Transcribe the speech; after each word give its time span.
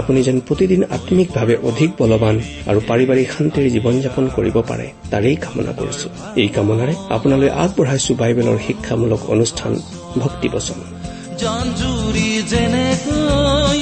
আপুনি 0.00 0.20
যেন 0.26 0.36
প্ৰতিদিন 0.48 0.80
আম্মিকভাৱে 0.96 1.54
অধিক 1.68 1.90
বলৱান 2.00 2.36
আৰু 2.70 2.80
পাৰিবাৰিক 2.90 3.28
শান্তিৰ 3.36 3.66
জীৱন 3.74 3.94
যাপন 4.04 4.24
কৰিব 4.36 4.56
পাৰে 4.70 4.86
তাৰেই 5.12 5.36
কামনা 5.44 5.72
কৰিছো। 5.80 6.06
এই 6.42 6.48
কামনাৰে 6.56 6.94
আপোনালৈ 7.16 7.50
আগবঢ়াইছো 7.64 8.12
বাইবেলৰ 8.20 8.58
শিক্ষামূলক 8.66 9.20
অনুষ্ঠান 9.34 9.72
ভক্তিবচন 10.22 10.78
জঞ্জুৰি 11.42 12.30
যেনেকৈ 12.52 13.78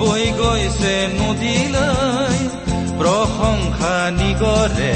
বৈ 0.00 0.24
গৈছে 0.40 0.94
নদীলৈ 1.18 2.38
প্ৰশংসা 3.00 3.96
নিগৰে 4.18 4.94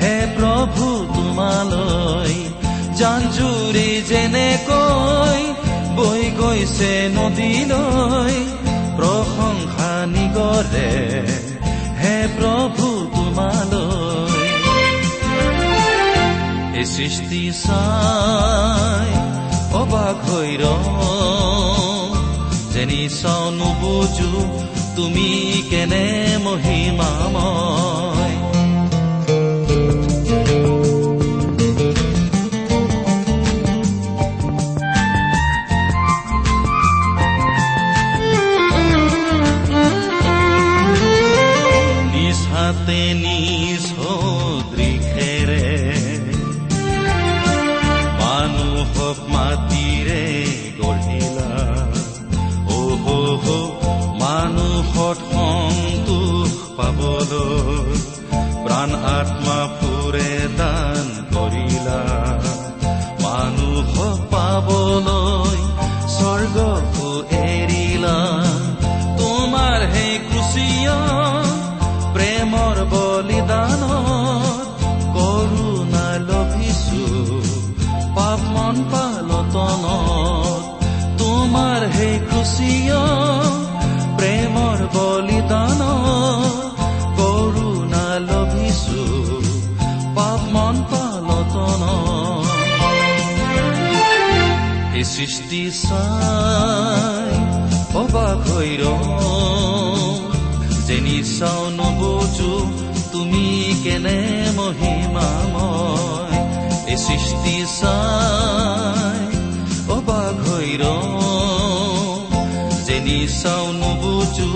হে 0.00 0.16
প্ৰভু 0.36 0.86
তোমালৈ। 1.14 2.34
জঞ্জুৰি 3.00 3.90
যেনেকৈ 4.10 5.40
বৈ 5.98 6.22
গৈছে 6.40 6.92
নদীলৈ 7.18 8.34
প্ৰশংসা 8.98 9.92
নিগৰে 10.14 10.90
হে 12.00 12.16
প্ৰভু 12.36 12.86
তোমালৈ। 13.14 14.42
এই 16.80 16.86
সৃষ্টি 16.94 17.42
চাই 17.64 19.10
অবাক 19.80 20.18
হৈ 20.28 20.50
যেনি 22.72 23.02
চাও 23.20 23.44
নুবুজো 23.58 24.32
তুমি 24.96 25.28
কেনে 25.70 26.06
মহিমাময়। 26.46 28.23
সৃষ্টি 95.04 95.70
চাই 95.70 97.32
অবাক 97.94 98.40
হৈ 98.50 98.70
যেনি 100.86 101.18
চাও 101.38 101.62
নবুজো 101.70 102.52
তুমি 103.12 103.46
কেনে 103.84 104.18
মহিমাময়। 104.56 106.38
এই 106.90 106.96
সৃষ্টি 106.96 107.56
চাই 107.80 109.22
অবাক 109.92 110.36
হৈ 110.48 110.70
যেনি 112.86 113.18
চাও 113.42 113.64
নবুজো 113.72 114.52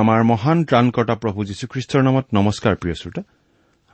আমাৰ 0.00 0.20
মহান 0.24 0.58
ত্ৰাণকৰ্তা 0.64 1.14
প্ৰভু 1.14 1.38
যীশুখ্ৰীষ্টৰ 1.44 2.02
নামত 2.02 2.26
নমস্কাৰ 2.34 2.74
প্ৰিয় 2.76 2.94
শ্ৰোতা। 2.94 3.22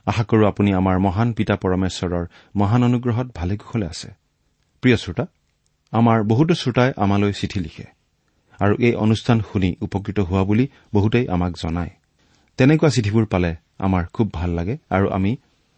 আশা 0.07 0.23
কৰো 0.29 0.43
আপুনি 0.51 0.69
আমাৰ 0.79 0.95
মহান 1.05 1.29
পিতা 1.37 1.55
পৰমেশ্বৰৰ 1.63 2.25
মহান 2.55 2.81
অনুগ্ৰহত 2.83 3.27
ভালে 3.35 3.53
কুশলে 3.61 3.85
আছে। 3.93 4.09
প্ৰিয় 4.83 4.97
শ্ৰোতা 5.03 5.25
আমাৰ 5.93 6.17
বহুতো 6.31 6.53
শ্ৰোতাই 6.61 6.89
আমালৈ 7.03 7.31
চিঠি 7.39 7.59
লিখে 7.59 7.85
আৰু 8.59 8.73
এই 8.87 8.93
অনুষ্ঠান 8.95 9.37
শুনি 9.49 9.69
উপকৃত 9.81 10.17
হোৱা 10.19 10.43
বুলি 10.43 10.65
বহুতেই 10.93 11.25
আমাক 11.27 11.53
জনায়। 11.63 11.91
তেনেকুৱা 12.59 12.89
চিঠিবোৰ 12.89 13.25
পালে 13.25 13.51
আমাৰ 13.85 14.03
খুব 14.15 14.27
ভাল 14.33 14.49
লাগে 14.49 14.75
আৰু 14.89 15.07
আমি 15.17 15.31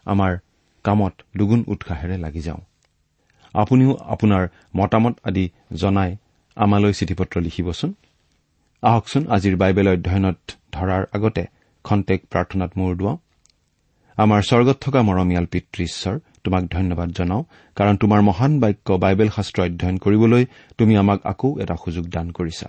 আমাৰ 0.05 0.31
কামত 0.85 1.13
দুগুণ 1.37 1.61
উৎসাহেৰে 1.67 2.17
লাগি 2.17 2.41
যাওঁ। 2.41 2.61
আপুনিও 3.53 3.93
আপোনাৰ 4.13 4.43
মতামত 4.77 5.15
আদি 5.23 5.45
জনাই 5.73 6.11
আমালৈ 6.57 6.93
চিঠি 6.93 7.13
পত্ৰ 7.13 7.35
লিখিবচোন। 7.45 7.91
আহকচোন 8.83 9.23
আজিৰ 9.35 9.55
বাইবেল 9.55 9.87
অধ্যয়নত 9.87 10.39
ধৰাৰ 10.75 11.03
আগতে 11.15 11.43
খন্তেক 11.85 12.19
প্ৰাৰ্থনাত 12.31 12.71
মূৰ 12.77 12.91
দুৱাওঁ। 12.95 13.17
আমাৰ 14.19 14.41
স্বৰ্গত 14.49 14.77
থকা 14.85 15.01
মৰমীয়াল 15.01 15.45
পিতৃ 15.45 15.79
ঈশ্বৰ 15.83 16.15
তোমাক 16.43 16.63
ধন্যবাদ 16.75 17.09
জনাওঁ 17.09 17.43
কাৰণ 17.77 17.95
তোমাৰ 17.97 18.21
মহান 18.29 18.51
বাক্য 18.59 18.87
বাইবেল 19.03 19.29
শাস্ত্ৰ 19.35 19.59
অধ্যয়ন 19.67 19.97
কৰিবলৈ 19.97 20.43
তুমি 20.77 20.93
আমাক 20.97 21.19
আকৌ 21.31 21.49
এটা 21.63 21.75
সুযোগ 21.83 22.05
দান 22.15 22.27
কৰিছা। 22.31 22.67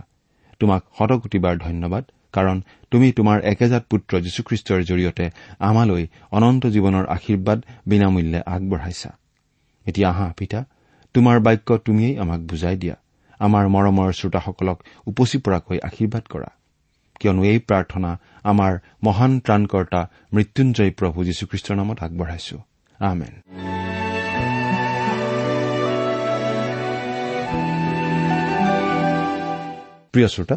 তোমাক 0.60 0.82
শতকোটিবাৰ 0.98 1.54
ধন্যবাদ 1.66 2.04
কাৰণ 2.32 2.56
তুমি 2.90 3.08
তোমাৰ 3.12 3.38
একেজাত 3.52 3.82
পুত্ৰ 3.90 4.12
যীশুখ্ৰীষ্টৰ 4.20 4.80
জৰিয়তে 4.90 5.26
আমালৈ 5.58 6.04
অনন্ত 6.30 6.62
জীৱনৰ 6.66 7.04
আশীৰ্বাদ 7.16 7.58
বিনামূল্যে 7.86 8.40
আগবঢ়াইছা। 8.46 9.10
এতিয়া 9.86 10.08
আহা 10.08 10.28
পিতা 10.38 10.60
তোমাৰ 11.14 11.36
বাক্য 11.40 11.68
তুমিয়েই 11.78 12.18
আমাক 12.18 12.40
বুজাই 12.40 12.76
দিয়া। 12.76 12.96
আমাৰ 13.40 13.64
মৰমৰ 13.74 14.08
শ্ৰোতাসকলক 14.12 14.78
উপচি 15.06 15.38
পৰাকৈ 15.38 15.78
আশীৰ্বাদ 15.88 16.24
কৰা। 16.30 16.50
কিয়নো 17.20 17.42
এই 17.44 17.58
প্ৰাৰ্থনা 17.58 18.10
আমাৰ 18.44 18.72
মহান 19.04 19.32
ত্ৰাণকৰ্তা 19.40 20.00
মৃত্যুঞ্জয় 20.34 20.90
প্ৰভু 20.90 21.18
যীশুখ্ৰীষ্টৰ 21.24 21.76
নামত 21.76 21.98
আগবঢ়াইছো। 22.02 22.56
আমেন। 23.00 23.34
প্ৰিয় 30.12 30.28
শ্ৰোতা 30.28 30.56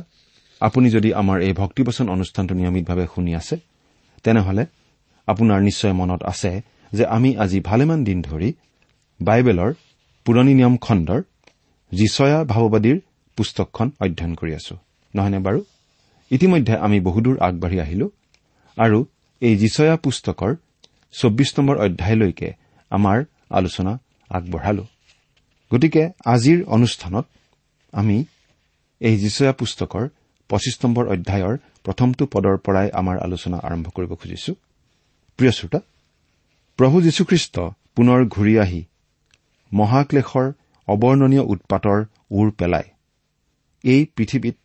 আপুনি 0.62 0.88
যদি 0.89 1.13
আমাৰ 1.13 1.38
এই 1.42 1.54
ভক্তিবচন 1.54 2.10
অনুষ্ঠানটো 2.10 2.54
নিয়মিতভাৱে 2.56 3.06
শুনি 3.16 3.36
আছে 3.36 3.56
তেনেহলে 4.24 4.66
আপোনাৰ 5.27 5.59
নিশ্চয় 5.62 5.94
মনত 5.94 6.24
আছে 6.24 6.62
যে 6.94 7.06
আমি 7.06 7.38
আজি 7.38 7.59
ভালেমান 7.59 8.04
দিন 8.04 8.21
ধৰি 8.21 8.54
বাইবেলৰ 9.21 9.74
পুৰণি 10.25 10.54
নিয়ম 10.54 10.77
খণ্ডৰ 10.77 11.21
যিচয়া 11.92 12.39
ভাৱবাদীৰ 12.44 12.98
পুস্তকখন 13.38 13.92
অধ্যয়ন 14.00 14.33
কৰি 14.36 14.51
আছো। 14.56 14.75
নহয়নে 15.16 15.39
বাৰু? 15.39 15.59
ইতিমধ্যে 16.31 16.75
আমি 16.85 16.97
বহুদূৰ 16.99 17.35
আগবাঢ়ি 17.47 17.77
আহিলো 17.85 18.07
আৰু 18.77 18.99
এই 19.41 19.55
যিচয়া 19.57 19.95
পুস্তকৰ 20.03 20.51
চৌব্বিছ 21.13 21.49
নম্বৰ 21.57 21.75
অধ্যায়লৈকে 21.85 22.49
আমাৰ 22.91 23.17
আলোচনা 23.49 23.93
আগবঢ়ালো। 24.29 24.85
গতিকে 25.71 26.03
আজিৰ 26.25 26.59
অনুষ্ঠানত 26.75 27.25
আমি 27.93 28.17
এই 29.01 29.15
যিচয়া 29.17 29.53
পুস্তকৰ 29.59 30.03
পঁচিছ 30.49 30.75
নম্বৰ 30.83 31.05
অধ্যায়ৰ 31.13 31.55
প্ৰথমটো 31.85 32.23
পদৰ 32.33 32.55
পৰাই 32.65 32.87
আমাৰ 32.99 33.15
আলোচনা 33.25 33.57
আৰম্ভ 33.67 33.85
কৰিব 33.95 34.11
খুজিছো। 34.21 34.53
প্ৰিয় 35.39 35.51
শ্ৰোতা 35.57 35.79
প্ৰভু 36.79 36.97
যীশুখ্ৰীষ্ট 37.01 37.55
পুনৰ 37.95 38.19
ঘূৰি 38.25 38.53
আহি 38.63 38.81
মহাক্লেশৰ 39.71 40.47
অৱৰ্ণনীয় 40.87 41.43
উৎপাতৰ 41.53 41.99
ওৰ 42.31 42.47
পেলাই 42.51 42.85
এই 43.83 44.01
পৃথিৱীত 44.15 44.57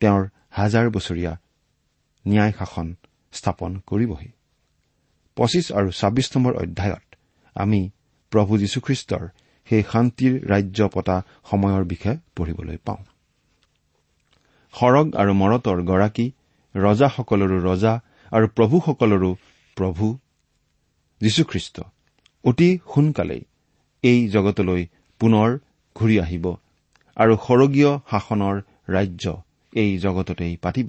তেওঁৰ 0.00 0.22
হাজাৰ 0.56 0.86
বছৰীয়া 0.90 1.32
ন্যায় 2.24 2.52
শাসন 2.58 2.88
স্থাপন 3.32 3.70
কৰিবহি। 3.86 4.30
পঁচিছ 5.36 5.66
আৰু 5.72 5.88
ছাব্বিছ 5.90 6.28
নম্বৰ 6.34 6.54
অধ্যায়ত 6.62 7.06
আমি 7.56 7.80
প্ৰভু 8.32 8.52
যীশুখ্ৰীষ্টৰ 8.62 9.24
সেই 9.66 9.82
শান্তিৰ 9.92 10.32
ৰাজ্য 10.52 10.80
পতা 10.94 11.16
সময়ৰ 11.50 11.84
বিষয়ে 11.84 12.16
পঢ়িবলৈ 12.36 12.78
পাওঁ। 12.86 13.02
সৰগ 14.74 15.06
আৰু 15.14 15.32
মৰতৰ 15.32 15.78
গৰাকী 15.90 16.26
ৰজাসকলৰো 16.74 17.58
ৰজা 17.68 17.94
আৰু 18.32 18.46
প্ৰভুসকলৰো 18.56 19.30
প্ৰভু 19.76 20.06
যীশুখ্ৰীষ্ট। 21.20 21.76
অতি 22.44 22.68
সোনকালেই 22.94 23.42
এই 24.02 24.18
জগতলৈ 24.28 24.82
পুনৰ 25.20 25.48
ঘূৰি 25.96 26.16
আহিব 26.24 26.44
আৰু 27.16 27.34
সৰগীয় 27.46 27.90
শাসনৰ 28.10 28.56
ৰাজ্য 28.88 29.24
এই 29.72 29.98
জগততেই 29.98 30.56
পাতিব। 30.56 30.88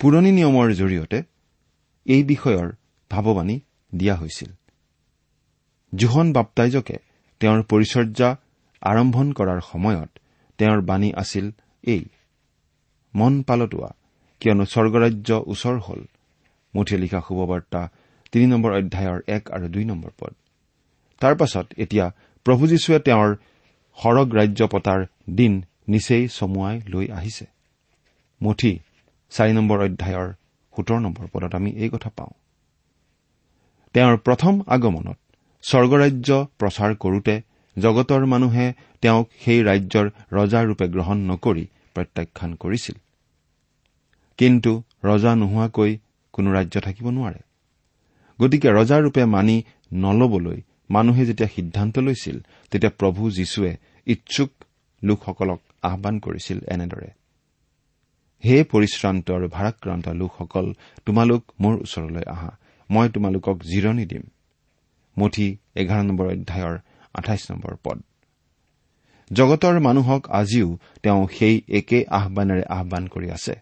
পুৰণি 0.00 0.30
নিয়মৰ 0.32 0.68
জৰিয়তে 0.72 1.18
এই 2.06 2.22
বিষয়ৰ 2.22 2.68
ভাৱবাণী 3.10 3.56
দিয়া 3.92 4.14
হৈছিল। 4.16 4.50
জোহন 5.92 6.32
বাপ্তাইজকে 6.32 6.96
তেওঁৰ 7.40 7.60
পৰিচৰ্যা 7.62 8.28
আৰম্ভণ 8.82 9.32
কৰাৰ 9.32 9.60
সময়ত 9.60 10.10
তেওঁৰ 10.58 10.80
বাণী 10.80 11.10
আছিল 11.12 11.46
এই 11.84 12.02
মন 13.14 13.42
পালতোৱা 13.42 13.90
কিয়নো 14.40 14.64
স্বৰ্গৰাজ্য 14.64 15.30
ওচৰ 15.46 15.76
হল 15.78 16.00
মুঠিয়ে 16.74 17.00
লিখা 17.00 17.20
শুভবাৰ্তা 17.28 17.80
তিনি 18.32 18.46
নম্বৰ 18.46 18.72
অধ্যায়ৰ 18.72 19.20
এক 19.26 19.50
আৰু 19.50 19.66
দুই 19.68 19.84
নম্বৰ 19.84 20.10
পদ। 20.20 20.32
তাৰ 21.20 21.34
পাছত 21.36 21.66
এতিয়া 21.76 22.06
প্ৰভু 22.46 22.62
যীশুৱে 22.66 22.98
তেওঁৰ 22.98 23.30
সৰগ 23.98 24.28
ৰাজ্য 24.34 24.60
পতাৰ 24.66 25.00
দিন 25.30 25.52
নিচেই 25.88 26.28
চমুৱাই 26.28 26.80
লৈ 26.88 27.06
আহিছে। 27.08 27.46
মুঠি 28.42 28.78
চাৰি 29.30 29.52
নম্বৰ 29.52 29.78
অধ্যায়ৰ 29.80 30.32
সোতৰ 30.76 31.00
নম্বৰ 31.00 31.26
পদত 31.32 31.54
আমি 31.54 31.70
এই 31.70 31.88
কথা 31.88 32.10
পাওঁ। 32.16 32.32
তেওঁৰ 33.94 34.16
প্ৰথম 34.16 34.62
আগমনত 34.66 35.18
স্বৰ্গৰাজ্য 35.62 36.46
প্ৰচাৰ 36.58 36.94
কৰোতে 36.94 37.40
জগতৰ 37.78 38.26
মানুহে 38.26 38.72
তেওঁক 39.00 39.28
সেই 39.44 39.62
ৰাজ্যৰ 39.62 40.10
ৰজাৰূপে 40.32 40.88
গ্ৰহণ 40.88 41.18
নকৰি 41.30 41.66
প্ৰত্যাখ্যান 41.94 42.54
কৰিছিল। 42.54 42.94
কিন্তু 44.38 44.82
ৰজা 45.04 45.34
নোহোৱাকৈ 45.34 45.98
কোনো 46.32 46.52
ৰাজ্য 46.52 46.80
থাকিব 46.80 47.06
নোৱাৰে। 47.10 47.40
গতিকে 48.40 48.68
ৰজাৰূপে 48.68 49.24
মানি 49.24 49.62
নলবলৈ 49.92 50.60
মানুহে 50.90 51.26
যেতিয়া 51.26 51.48
সিদ্ধান্ত 51.48 51.98
লৈছিল 51.98 52.36
তেতিয়া 52.70 52.90
প্ৰভু 52.90 53.30
যীশুৱে 53.30 53.76
ইচ্ছুক 54.06 54.50
লোকসকলক 55.04 55.60
আহান 55.82 56.18
কৰিছিল 56.18 56.58
এনেদৰে। 56.68 57.10
হে 58.44 58.64
পৰিশ্ৰান্ত 58.64 59.30
আৰু 59.30 59.48
ভাৰাক্ৰান্ত 59.48 60.08
লোকসকল 60.08 60.74
তোমালোক 61.06 61.42
মোৰ 61.60 61.74
ওচৰলৈ 61.74 62.22
আহা। 62.26 62.50
মই 62.90 63.08
তোমালোকক 63.08 63.56
জিৰণি 63.62 64.06
দিম। 64.06 64.22
মুঠি 65.18 65.58
এঘাৰ 65.76 66.02
নম্বৰ 66.04 66.26
অধ্যায়ৰ 66.26 66.78
আঠাইছ 67.14 67.50
নম্বৰ 67.50 67.74
পদ। 67.82 68.02
জগতৰ 69.32 69.80
মানুহক 69.80 70.30
আজিও 70.30 70.78
তেওঁ 71.02 71.28
সেই 71.38 71.62
একে 71.68 72.04
আহানেৰে 72.10 72.62
আহান 72.62 73.06
কৰি 73.06 73.30
আছে। 73.30 73.54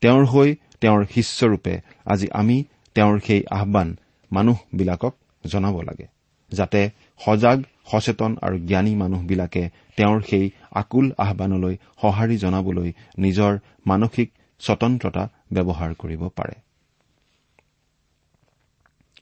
তেওঁৰ 0.00 0.24
হৈ 0.24 0.54
তেওঁৰ 0.80 1.04
শিষ্যৰূপে 1.04 1.80
আজি 2.06 2.28
আমি 2.32 2.64
তেওঁৰ 2.94 3.20
সেই 3.20 3.44
আহান 3.50 3.96
মানুহবিলাকক 4.32 5.14
জনাব 5.46 5.80
লাগে 5.80 6.06
যাতে 6.52 6.90
সজাগ 7.18 7.62
সচেতন 7.92 8.36
আৰু 8.42 8.58
জ্ঞানী 8.58 8.94
মানুহবিলাকে 8.94 9.70
তেওঁৰ 9.96 10.20
সেই 10.20 10.50
আকুল 10.72 11.12
আহানলৈ 11.18 11.76
সঁহাৰি 12.00 12.36
জনাবলৈ 12.36 12.92
নিজৰ 13.18 13.58
মানসিক 13.86 14.30
স্বতন্ত্ৰতা 14.60 15.28
ব্যৱহাৰ 15.52 15.94
কৰিব 15.94 16.28
পাৰে। 16.28 16.54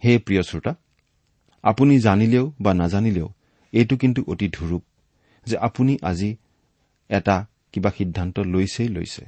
হে 0.05 0.19
প্ৰিয় 0.19 0.43
শ্ৰোতা 0.43 0.75
আপুনি 1.63 2.01
জানিলেও 2.01 2.53
বা 2.61 2.75
নাজানিলেও 2.75 3.33
এইটো 3.73 3.97
কিন্তু 3.97 4.25
অতি 4.27 4.49
ধুৰূপ 4.49 4.83
যে 5.47 5.57
আপুনি 5.57 5.99
আজি 6.03 6.37
এটা 7.09 7.47
কিবা 7.73 7.91
সিদ্ধান্ত 7.91 8.39
লৈছেই 8.39 8.89
লৈছে। 8.89 9.25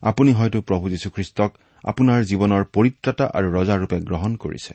আপুনি 0.00 0.32
হয়তো 0.32 0.60
প্ৰভু 0.62 0.88
যীশুখ্ৰীষ্টক 0.88 1.50
আপোনাৰ 1.84 2.24
জীৱনৰ 2.24 2.64
পৰিত্ৰাতা 2.64 3.24
আৰু 3.24 3.52
ৰজাৰূপে 3.52 4.00
গ্ৰহণ 4.00 4.36
কৰিছে। 4.36 4.74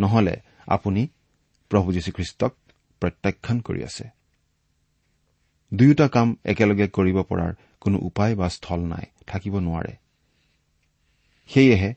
নহলে 0.00 0.36
আপুনি 0.66 1.08
প্ৰভু 1.70 1.92
যীশুখ্ৰীষ্টক 1.92 2.52
প্ৰত্যাখ্যান 3.02 3.60
কৰি 3.60 3.84
আছে। 3.84 4.04
দুয়োটা 5.74 6.06
কাম 6.08 6.28
একেলগে 6.44 6.86
কৰিব 6.88 7.22
পৰাৰ 7.22 7.52
কোনো 7.80 7.98
উপায় 8.02 8.34
বা 8.34 8.48
স্থল 8.48 8.80
নাই 8.92 9.06
থাকিব 9.26 9.54
নোৱাৰে। 9.58 9.94
সেয়েহে 11.50 11.90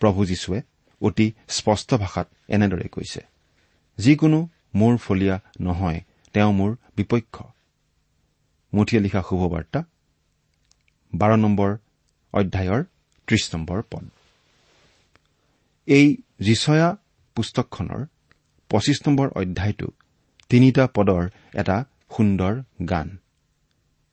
প্ৰভু 0.00 0.26
যীশুৱে 0.26 0.60
অতি 1.00 1.26
স্পষ্ট 1.48 1.94
ভাষাত 1.94 2.26
এনেদৰে 2.48 2.88
কৈছে 2.88 3.20
যিকোনো 3.98 4.38
মোৰ 4.74 4.96
ফলীয়া 4.96 5.36
নহয় 5.60 6.00
তেওঁ 6.32 6.52
মোৰ 6.52 6.76
বিপক্ষ। 6.96 7.36
মুঠিয়ে 8.72 9.02
লিখা 9.02 9.22
শুভবাৰ্তা 9.28 9.80
বাৰ 11.14 11.32
নম্বৰ 11.36 11.70
অধ্যায়ৰ 12.32 12.84
ত্ৰিশ 13.26 13.54
নম্বৰ 13.54 13.82
পদ। 13.90 14.04
এই 15.86 16.16
যিচয়া 16.40 16.88
পুস্তকখনৰ 17.34 18.02
পঁচিছ 18.70 18.98
নম্বৰ 19.06 19.28
অধ্যায়টো 19.28 19.88
তিনিটা 20.48 20.84
পদৰ 20.94 21.22
এটা 21.54 21.84
সুন্দৰ 22.16 22.54
গান। 22.88 23.08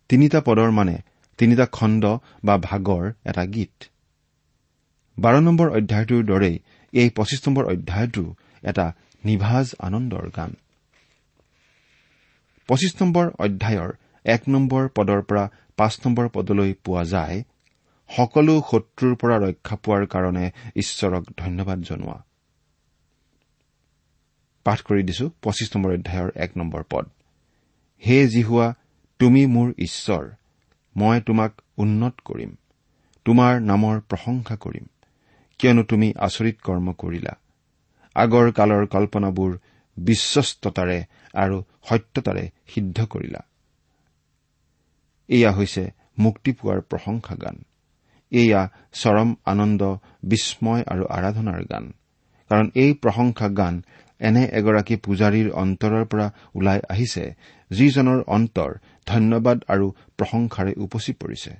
তিনিটা 0.09 0.39
পদৰ 0.41 0.69
মানে 0.71 0.95
তিনিটা 1.37 1.65
খণ্ড 1.65 2.03
বা 2.43 2.57
ভাগৰ 2.57 3.03
এটা 3.25 3.43
গীত। 3.45 3.75
বাৰ 5.17 5.35
নম্বৰ 5.41 5.67
অধ্যায়টোৰ 5.69 6.23
দৰেই 6.23 6.55
এই 6.93 7.09
পঁচিছ 7.09 7.39
নম্বৰ 7.47 7.63
অধ্যায়টো 7.65 8.35
এটা 8.63 8.85
নিভাজ 9.25 9.75
আনন্দৰ 9.79 10.25
গান। 10.35 10.51
পঁচিছ 12.67 12.93
নম্বৰ 13.01 13.25
অধ্যায়ৰ 13.39 13.89
এক 14.25 14.41
নম্বৰ 14.47 14.83
পদৰ 14.95 15.21
পৰা 15.21 15.43
পাঁচ 15.77 15.93
নম্বৰ 16.05 16.29
পদলৈ 16.29 16.73
পোৱা 16.83 17.03
যায় 17.03 17.43
সকলো 18.09 18.53
শত্ৰুৰ 18.71 19.13
পৰা 19.15 19.35
ৰক্ষা 19.37 19.75
পোৱাৰ 19.75 20.03
কাৰণে 20.05 20.45
ঈশ্বৰক 20.75 21.23
ধন্যবাদ 21.37 21.79
জনোৱা। 21.81 22.17
পাঠ 24.65 24.79
কৰি 24.81 25.03
দিছো 25.03 25.25
পঁচিছ 25.41 25.69
নম্বৰ 25.75 25.91
অধ্যায়ৰ 25.93 26.29
এক 26.35 26.51
নম্বৰ 26.57 26.81
পদ। 26.89 27.05
হে 28.03 28.17
জিহুৱা 28.27 28.67
তুমি 29.19 29.41
মোৰ 29.45 29.69
ঈশ্বৰ 29.77 30.23
মই 30.95 31.21
তোমাক 31.21 31.51
উন্নত 31.77 32.15
কৰিম 32.25 32.51
তোমাৰ 33.25 33.61
নামৰ 33.61 33.95
প্ৰশংসা 34.09 34.55
কৰিম 34.55 34.85
কিয়নো 35.59 35.83
তুমি 35.83 36.07
আচৰিত 36.17 36.57
কৰ্ম 36.63 36.87
কৰিলা। 36.93 37.33
আগৰ 38.15 38.51
কালৰ 38.51 38.83
কল্পনাবোৰ 38.85 39.51
বিশ্বস্ততাৰে 39.97 40.99
আৰু 41.33 41.57
সত্যতাৰে 41.89 42.43
সিদ্ধ 42.67 43.05
কৰিলা। 43.05 43.41
এয়া 45.29 45.51
হৈছে 45.51 45.83
মুক্তি 46.19 46.51
পোৱাৰ 46.51 46.79
প্ৰশংসা 46.81 47.35
গান। 47.35 47.57
এয়া 48.31 48.61
চৰম 48.93 49.29
আনন্দ 49.45 49.81
বিস্ময় 50.23 50.83
আৰু 50.87 51.03
আৰাধনাৰ 51.09 51.61
গান। 51.63 51.85
কাৰণ 52.49 52.67
এই 52.75 52.91
প্ৰশংসা 52.93 53.47
গান 53.49 53.81
এনে 54.27 54.43
এগৰাকী 54.59 54.95
পূজাৰীৰ 55.05 55.47
অন্তৰৰ 55.61 56.03
পৰা 56.11 56.27
ওলাই 56.55 56.79
আহিছে 56.89 57.23
যিজনৰ 57.71 58.19
অন্তৰ 58.35 58.71
ধন্যবাদ 59.07 59.57
আৰু 59.67 59.87
প্ৰশংসাৰে 60.17 60.73
উপচি 60.85 61.13
পৰিছে। 61.13 61.51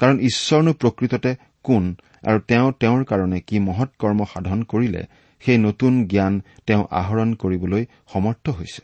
কাৰণ 0.00 0.16
ঈশ্বৰনো 0.20 0.72
প্ৰকৃততে 0.72 1.30
কোন 1.62 1.84
আৰু 2.28 2.38
তেওঁ 2.48 2.68
তেওঁৰ 2.80 3.02
কাৰণে 3.04 3.38
কি 3.40 3.56
মহৎ 3.58 3.90
কৰ্ম 3.98 4.20
সাধন 4.32 4.60
কৰিলে 4.62 5.02
সেই 5.42 5.58
নতুন 5.58 5.92
জ্ঞান 6.06 6.34
তেওঁ 6.66 6.84
আহৰণ 6.90 7.28
কৰিবলৈ 7.34 7.82
সমৰ্থ 8.12 8.44
হৈছে। 8.50 8.82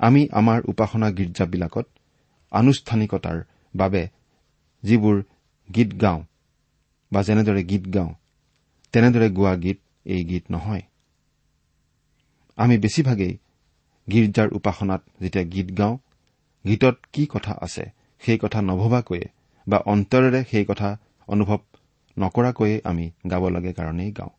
আমি 0.00 0.22
আমাৰ 0.32 0.58
উপাসনা 0.68 1.08
গীৰ্জাবিলাকত 1.10 1.86
আনুষ্ঠানিকতাৰ 2.52 3.38
বাবে 3.74 4.02
যিবোৰ 4.82 5.16
গীত 5.68 5.90
গাওঁ 6.02 6.20
বা 7.12 7.20
যেনেদৰে 7.22 7.62
গীত 7.64 7.84
গাওঁ 7.94 8.12
তেনেদৰে 8.94 9.28
গোৱা 9.30 9.54
গীত 9.56 9.78
এই 10.04 10.22
গীত 10.24 10.44
নহয়। 10.50 10.84
আমি 12.56 12.78
বেছিভাগেই 12.78 13.34
গীৰ্জাৰ 14.10 14.48
উপাসনাত 14.52 15.02
যেতিয়া 15.22 15.44
গীত 15.44 15.78
গাওঁ 15.78 15.96
গীতত 16.66 16.96
কি 17.12 17.26
কথা 17.26 17.52
আছে 17.60 17.84
সেই 18.20 18.38
কথা 18.38 18.62
নভবাকৈয়ে 18.62 19.28
বা 19.68 19.78
অন্তৰেৰে 19.86 20.44
সেই 20.50 20.64
কথা 20.64 20.88
অনুভৱ 21.28 21.58
নকৰাকৈয়ে 22.18 22.80
আমি 22.84 23.10
গাব 23.30 23.48
লাগে 23.48 23.72
কাৰণেই 23.72 24.10
গাওঁ। 24.12 24.32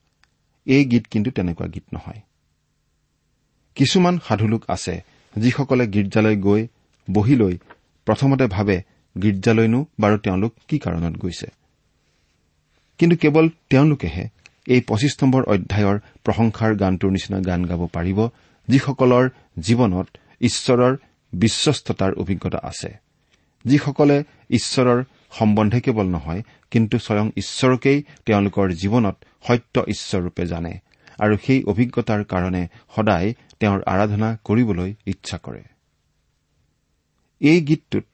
এই 0.65 0.85
গীত 0.85 1.07
কিন্তু 1.11 1.31
তেনেকুৱা 1.31 1.67
গীত 1.67 1.83
নহয়। 1.93 2.21
কিছুমান 3.75 4.19
সাধুলোক 4.27 4.63
আছে 4.67 5.03
যিসকলে 5.35 5.87
গীৰ্জালৈ 5.87 6.35
গৈ 6.37 6.67
বহি 7.07 7.35
লৈ 7.35 7.57
প্ৰথমতে 8.05 8.45
ভাবে 8.47 8.83
গীৰ্জালৈনো 9.15 9.85
বাৰু 9.99 10.17
তেওঁলোক 10.17 10.53
কি 10.67 10.77
কাৰণত 10.79 11.17
গৈছে? 11.17 11.47
কিন্তু 12.97 13.15
কেৱল 13.17 13.49
তেওঁলোকেহে 13.69 14.29
এই 14.67 14.81
পঁচিছ 14.81 15.13
নম্বৰ 15.23 15.43
অধ্যায়ৰ 15.43 15.97
প্ৰশংসাৰ 16.23 16.71
গানটোৰ 16.75 17.11
নিচিনা 17.11 17.39
গান 17.39 17.61
গাব 17.65 17.81
পাৰিব 17.93 18.19
যিসকলৰ 18.67 19.25
জীৱনত 19.59 20.07
ঈশ্বৰৰ 20.41 20.93
বিশ্বস্ততাৰ 21.33 22.11
অভিজ্ঞতা 22.13 22.59
আছে। 22.63 22.89
যিসকলে 23.65 24.17
ঈশ্বৰৰ 24.49 24.99
সম্বন্ধে 25.31 25.79
কেৱল 25.81 26.07
নহয় 26.15 26.41
কিন্তু 26.71 26.95
স্বয়ং 26.99 27.27
ঈশ্বৰকেই 27.37 27.99
তেওঁলোকৰ 28.25 28.67
জীৱনত 28.71 29.15
সত্য 29.47 29.75
ঈশ্বৰৰূপে 29.87 30.43
জানে 30.45 30.73
আৰু 31.19 31.37
সেই 31.45 31.63
অভিজ্ঞতাৰ 31.63 32.21
কাৰণে 32.23 32.63
সদায় 32.95 33.33
তেওঁৰ 33.59 33.79
আৰাধনা 33.85 34.29
কৰিবলৈ 34.43 34.93
ইচ্ছা 35.05 35.37
কৰে। 35.37 35.63
এই 37.39 37.59
গীতটোত 37.61 38.05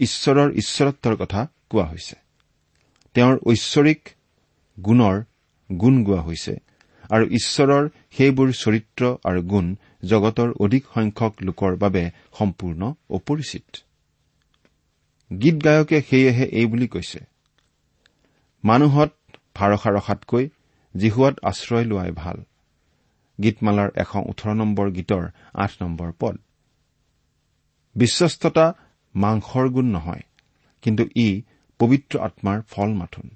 ঈশ্বৰৰ 0.00 0.48
ঈশ্বৰত্বৰ 0.52 1.14
কথা 1.16 1.40
কোৱা 1.70 1.84
হৈছে। 1.84 2.16
তেওঁৰ 3.14 3.36
ঐশ্বৰিক 3.46 4.00
গুণৰ 4.78 5.16
গুণ 5.70 5.94
গোৱা 6.04 6.20
হৈছে 6.20 6.54
আৰু 7.10 7.24
ঈশ্বৰৰ 7.30 7.84
সেইবোৰ 8.16 8.48
চৰিত্ৰ 8.52 9.02
আৰু 9.24 9.40
গুণ 9.42 9.66
জগতৰ 10.04 10.48
অধিক 10.60 10.84
সংখ্যক 10.94 11.32
লোকৰ 11.42 11.72
বাবে 11.76 12.02
সম্পূৰ্ণ 12.38 12.82
অপৰিচিত। 13.10 13.68
গীত 15.30 15.56
গায়কে 15.64 15.98
সেয়েহে 16.02 16.44
এই 16.44 16.66
বুলি 16.66 16.86
কৈছে 16.86 17.20
মানুহত 18.64 19.10
ভাৰসা 19.54 19.90
ৰখাতকৈ 19.90 20.44
জিহুৱাত 20.94 21.34
আশ্ৰয় 21.42 21.84
লোৱাই 21.84 22.10
ভাল। 22.10 22.36
গীতমালাৰ 23.38 23.88
এশ 23.94 24.12
ওঠৰ 24.30 24.54
নম্বৰ 24.54 24.86
গীতৰ 24.90 25.24
আঠ 25.54 25.72
নম্বৰ 25.82 26.08
পদ। 26.18 26.36
বিশ্বস্ততা 27.96 28.66
মাংসৰ 29.14 29.66
গুণ 29.68 29.86
নহয় 29.86 30.22
কিন্তু 30.82 31.02
ই 31.16 31.28
পবিত্ৰ 31.80 32.14
আত্মাৰ 32.18 32.58
ফল 32.70 32.90
মাথোন। 32.92 33.28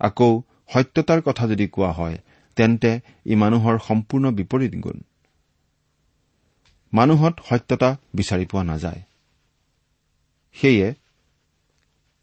আকৌ 0.00 0.42
সত্যতাৰ 0.74 1.20
কথা 1.20 1.44
যদি 1.46 1.66
কোৱা 1.66 1.90
হয় 1.92 2.16
তেন্তে 2.56 2.90
ই 3.26 3.34
মানুহৰ 3.34 3.76
সম্পূৰ্ণ 3.88 4.24
বিপৰীত 4.30 4.74
গুণ। 4.84 4.98
মানুহত 6.92 7.34
সত্যতা 7.48 7.90
বিচাৰি 8.14 8.46
পোৱা 8.46 8.62
নাযায়। 8.62 9.02
সেয়ে 10.56 10.88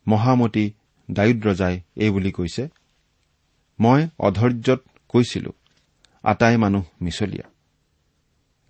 মহামতী 0.07 0.65
দায়ুদ 1.09 1.39
ৰজাই 1.47 1.75
এই 1.95 2.09
বুলি 2.09 2.31
কৈছে 2.31 2.63
মই 3.79 4.01
অধৈৰ্যত 4.19 4.81
কৈছিলো 5.09 5.51
আটাই 6.23 6.55
মানুহ 6.57 6.83
মিছলীয়া। 7.01 7.47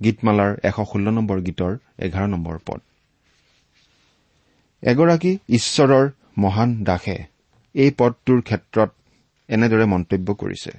গীতমালাৰ 0.02 0.52
এশ 0.64 0.78
ষোল্ল 0.92 1.08
নম্বৰ 1.10 1.38
গীতৰ 1.42 1.74
এঘাৰ 2.00 2.28
নম্বৰ 2.28 2.58
পদ। 2.68 2.80
এগৰাকী 4.84 5.32
ঈশ্বৰৰ 5.50 6.06
মহান 6.38 6.70
দাসে 6.84 7.18
এই 7.76 7.92
পদটোৰ 7.98 8.42
ক্ষেত্ৰত 8.42 8.90
এনেদৰে 9.50 9.86
মন্তব্য 9.86 10.34
কৰিছে। 10.34 10.72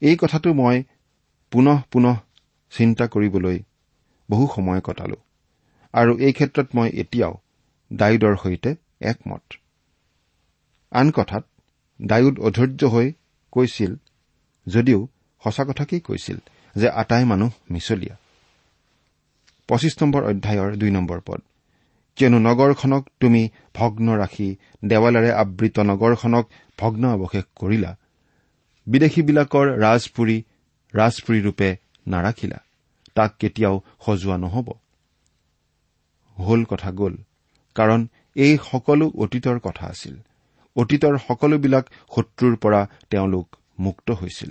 এই 0.00 0.16
কথাটো 0.16 0.52
মই 0.52 0.82
পুনঃ 1.50 1.78
পুনঃ 1.90 2.16
চিন্তা 2.70 3.06
কৰিবলৈ 3.06 3.58
বহু 4.30 4.44
সময় 4.56 4.80
কটালো। 4.80 5.16
আৰু 5.92 6.18
এই 6.18 6.32
ক্ষেত্ৰত 6.32 6.66
মই 6.74 6.88
এতিয়াও 6.88 7.34
ডায়ুদৰ 7.92 8.36
সৈতে 8.36 8.74
একমত। 9.00 9.42
আন 10.90 11.10
কথাত 11.10 11.44
ডায়ুদ 12.02 12.38
অধৈৰ্য 12.40 12.84
হৈ 12.84 13.12
কৈছিল 13.52 13.94
যদিও 14.66 15.08
সঁচা 15.44 15.64
কথাকেই 15.64 16.00
কৈছিল 16.00 16.38
যে 16.76 16.88
আটাই 16.88 17.24
মানুহ 17.24 17.50
মিছলীয়া। 17.70 18.16
পঁচিছ 19.68 20.02
নম্বৰ 20.02 20.22
অধ্যায়ৰ 20.24 20.76
দুই 20.76 20.90
নম্বৰ 20.90 21.20
পদ। 21.20 21.40
কিয়নো 22.16 22.38
নগৰখনক 22.38 23.08
তুমি 23.20 23.48
ভগ্ন 23.74 24.16
ৰাখি 24.16 24.56
দেৱালেৰে 24.84 25.30
আবৃত 25.32 25.80
নগৰখনক 25.80 26.44
ভগ্ন 26.80 27.04
অৱশেষ 27.16 27.44
কৰিলা। 27.56 27.90
বিদেশীবিলাকৰ 28.86 29.66
ৰাজপুৰী 29.78 30.36
ৰাজপুৰীৰূপে 30.94 31.68
নাৰাখিলা। 32.06 32.58
তাক 33.14 33.30
কেতিয়াও 33.38 33.76
সজোৱা 34.06 34.36
নহ'ব। 34.36 34.68
হল 36.38 36.60
কথা 36.64 36.90
গ'ল। 36.92 37.14
কাৰণ 37.74 38.00
এই 38.36 38.52
সকলো 38.70 39.06
অতীতৰ 39.18 39.58
কথা 39.58 39.84
আছিল। 39.86 40.14
অতীতৰ 40.76 41.14
সকলোবিলাক 41.18 41.84
শত্ৰুৰ 42.14 42.54
পৰা 42.56 42.80
তেওঁলোক 43.10 43.46
মুক্ত 43.78 44.08
হৈছিল। 44.10 44.50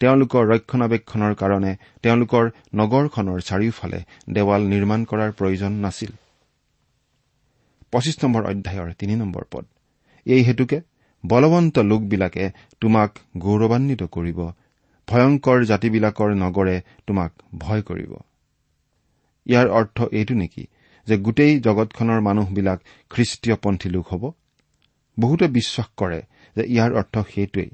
তেওঁলোকৰ 0.00 0.42
ৰক্ষণাবেক্ষণৰ 0.52 1.32
কাৰণে 1.34 1.72
তেওঁলোকৰ 2.02 2.44
নগৰখনৰ 2.74 3.38
চাৰিওফালে 3.40 4.00
দেৱাল 4.30 4.62
নিৰ্মাণ 4.72 5.00
কৰাৰ 5.04 5.30
প্ৰয়োজন 5.32 5.72
নাছিল। 5.84 6.12
পঁচিছ 7.92 8.16
নম্বৰ 8.24 8.42
অধ্যায়ৰ 8.44 8.88
তিনি 8.98 9.14
নম্বৰ 9.16 9.44
পদ। 9.50 9.64
এই 10.26 10.42
হেতুকে 10.42 10.78
বলৱন্ত 11.26 11.78
লোকবিলাকে 11.78 12.50
তোমাক 12.80 13.18
গৌৰৱান্বিত 13.38 14.02
কৰিব। 14.02 14.38
ভয়ংকৰ 15.08 15.64
জাতিবিলাকৰ 15.64 16.34
নগৰে 16.34 16.80
তোমাক 17.06 17.32
ভয় 17.58 17.82
কৰিব। 17.82 18.12
ইয়াৰ 19.46 19.68
অৰ্থ 19.68 20.02
এইটো 20.12 20.34
নেকি 20.34 20.66
যে 21.06 21.18
গোটেই 21.18 21.60
জগতখনৰ 21.60 22.20
মানুহবিলাক 22.20 22.78
খ্ৰীষ্টীয়পন্থী 23.10 23.88
লোক 23.88 24.06
হ'ব? 24.12 24.32
বহুতে 25.20 25.46
বিশ্বাস 25.48 25.86
কৰে 25.96 26.22
যে 26.56 26.62
ইয়াৰ 26.66 26.92
অৰ্থ 26.94 27.24
সেইটোৱেই। 27.34 27.70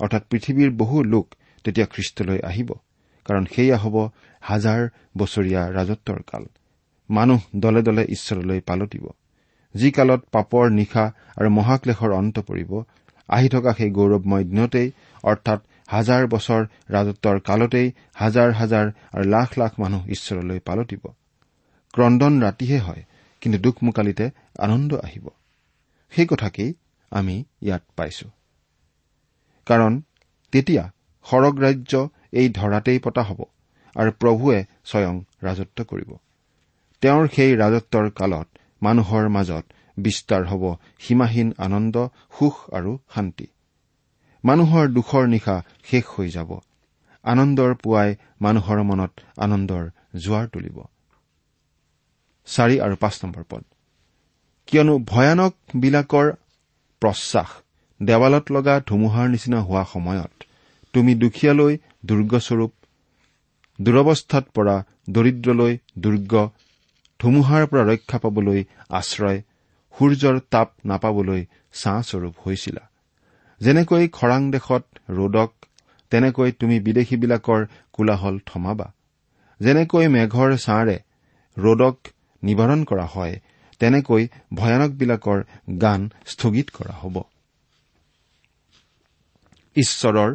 অৰ্থাৎ 0.00 0.22
পৃথিৱীৰ 0.30 0.70
বহু 0.70 1.04
লোক 1.04 1.34
তেতিয়া 1.64 1.86
খ্ৰীষ্টলৈ 1.86 2.40
আহিব। 2.40 2.72
কাৰণ 3.24 3.44
সেয়া 3.44 3.76
হ'ব 3.76 4.10
হাজাৰ 4.40 4.88
বছৰীয়া 5.18 5.72
ৰাজত্বৰ 5.72 6.22
কাল। 6.26 6.44
মানুহ 7.10 7.40
দলে 7.56 7.82
দলে 7.82 8.02
ঈশ্বৰলৈ 8.04 8.60
পালতিব 8.60 9.08
যি 9.74 9.90
কালত 9.90 10.20
পাপৰ 10.32 10.70
নিশা 10.70 11.04
আৰু 11.36 11.48
মহাক্লেশৰ 11.50 12.10
অন্ত 12.12 12.36
পৰিব 12.38 12.70
আহি 13.28 13.48
থকা 13.48 13.72
সেই 13.72 13.90
গৌৰৱময় 13.90 14.44
দিনতেই 14.44 14.88
অৰ্থাৎ 15.22 15.60
হাজাৰ 15.88 16.26
বছৰ 16.26 16.62
ৰাজত্বৰ 16.90 17.40
কালতেই 17.40 17.88
হাজাৰ 18.14 18.52
হাজাৰ 18.52 18.86
আৰু 19.12 19.24
লাখ 19.28 19.58
লাখ 19.58 19.72
মানুহ 19.80 20.02
ঈশ্বৰলৈ 20.06 20.58
পালতিব 20.58 21.02
ক্ৰদন 21.94 22.42
ৰাতিহে 22.42 22.78
হয় 22.78 23.02
কিন্তু 23.40 23.58
দুখমোকালিতে 23.58 24.30
আনন্দ 24.58 24.94
আহিব। 24.94 25.26
সেই 26.12 26.26
কথাকেই 26.26 26.74
আমি 27.10 27.44
ইয়াত 27.62 27.82
পাইছো। 27.96 28.28
কাৰণ 29.66 30.02
তেতিয়া 30.52 30.84
সৰগ 31.26 31.54
ৰাজ্য 31.60 32.08
এই 32.32 32.48
ধৰাতেই 32.48 32.98
পতা 32.98 33.22
হ'ব 33.22 33.40
আৰু 33.96 34.10
প্ৰভুৱে 34.20 34.58
স্বয়ং 34.84 35.14
ৰাজত্ব 35.44 35.84
কৰিব। 35.84 36.10
তেওঁৰ 37.02 37.28
সেই 37.36 37.56
ৰাজত্বৰ 37.56 38.10
কালত 38.10 38.48
মানুহৰ 38.82 39.28
মাজত 39.28 39.64
বিস্তাৰ 39.96 40.42
হ'ব 40.44 40.64
সীমাহীন 40.98 41.48
আনন্দ 41.58 41.96
সুখ 42.38 42.54
আৰু 42.72 42.92
শান্তি। 43.14 43.46
মানুহৰ 44.44 44.84
দুখৰ 44.88 45.24
নিশা 45.28 45.56
শেষ 45.84 46.04
হৈ 46.14 46.28
যাব। 46.30 46.50
আনন্দৰ 47.24 47.74
পুৱাই 47.82 48.10
মানুহৰ 48.40 48.82
মনত 48.82 49.12
আনন্দৰ 49.38 49.84
জোৱাৰ 50.24 50.46
তুলিব। 50.48 50.78
চাৰি 52.48 52.76
আৰু 52.80 52.94
পাঁচ 52.96 53.14
নম্বৰ 53.24 53.44
পদ। 53.48 53.62
কিয়নো 54.68 54.94
ভয়ানক 55.04 55.52
বিলাকৰ 55.76 56.26
প্ৰশ্বাস 57.02 57.50
দেৱালত 58.00 58.46
লগা 58.50 58.74
ধুমুহাৰ 58.86 59.26
নিচিনা 59.28 59.60
হোৱা 59.60 59.84
সময়ত 59.92 60.32
তুমি 60.94 61.12
দুখীয়ালৈ 61.14 61.74
দুৰ্গস্বৰূপ 62.06 62.72
দুৰৱস্থাত 63.78 64.44
পৰা 64.54 64.76
দৰিদ্ৰলৈ 65.10 65.74
দুৰ্গ 65.98 66.32
ধুমুহাৰ 67.20 67.64
পৰা 67.66 67.82
ৰক্ষা 67.82 68.18
পাবলৈ 68.18 68.60
আশ্ৰয় 68.90 69.38
সূৰ্যৰ 69.94 70.36
তাপ 70.50 70.68
নাপাবলৈ 70.84 71.42
ছাঁস্বৰূপ 71.72 72.34
হৈছিলা। 72.46 72.84
যেনেকৈ 73.60 74.04
খৰাং 74.08 74.42
দেশত 74.50 74.84
ৰ'দক 75.10 75.50
তেনেকৈ 76.12 76.52
তুমি 76.52 76.76
বিদেশীবিলাকৰ 76.80 77.66
কোলাহল 77.92 78.36
থমাবা। 78.46 78.88
যেনেকৈ 79.60 80.06
মেঘৰ 80.08 80.50
ছাঁৰে 80.56 80.96
ৰ'দক 81.56 81.96
নিবাৰণ 82.42 82.84
কৰা 82.84 83.06
হয় 83.06 83.34
তেনেকৈ 83.80 84.22
ভয়ানকবিলাকৰ 84.54 85.38
গান 85.80 86.00
স্থগিত 86.26 86.66
কৰা 86.70 86.94
হ'ব। 86.94 87.16
ঈশ্বৰৰ 89.76 90.30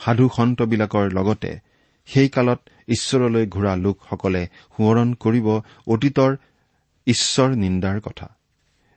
সাধু 0.00 0.26
সন্তবিলাকৰ 0.36 1.12
লগতে 1.12 1.50
সেই 2.08 2.28
কালত 2.28 2.60
ঈশ্বৰলৈ 2.88 3.46
ঘূৰা 3.46 3.76
লোকসকলে 3.76 4.46
সোঁৱৰণ 4.76 5.14
কৰিব 5.14 5.60
অতীতৰ 5.86 6.36
ঈশ্বৰ 7.06 7.50
নিন্দাৰ 7.50 8.00
কথা। 8.00 8.36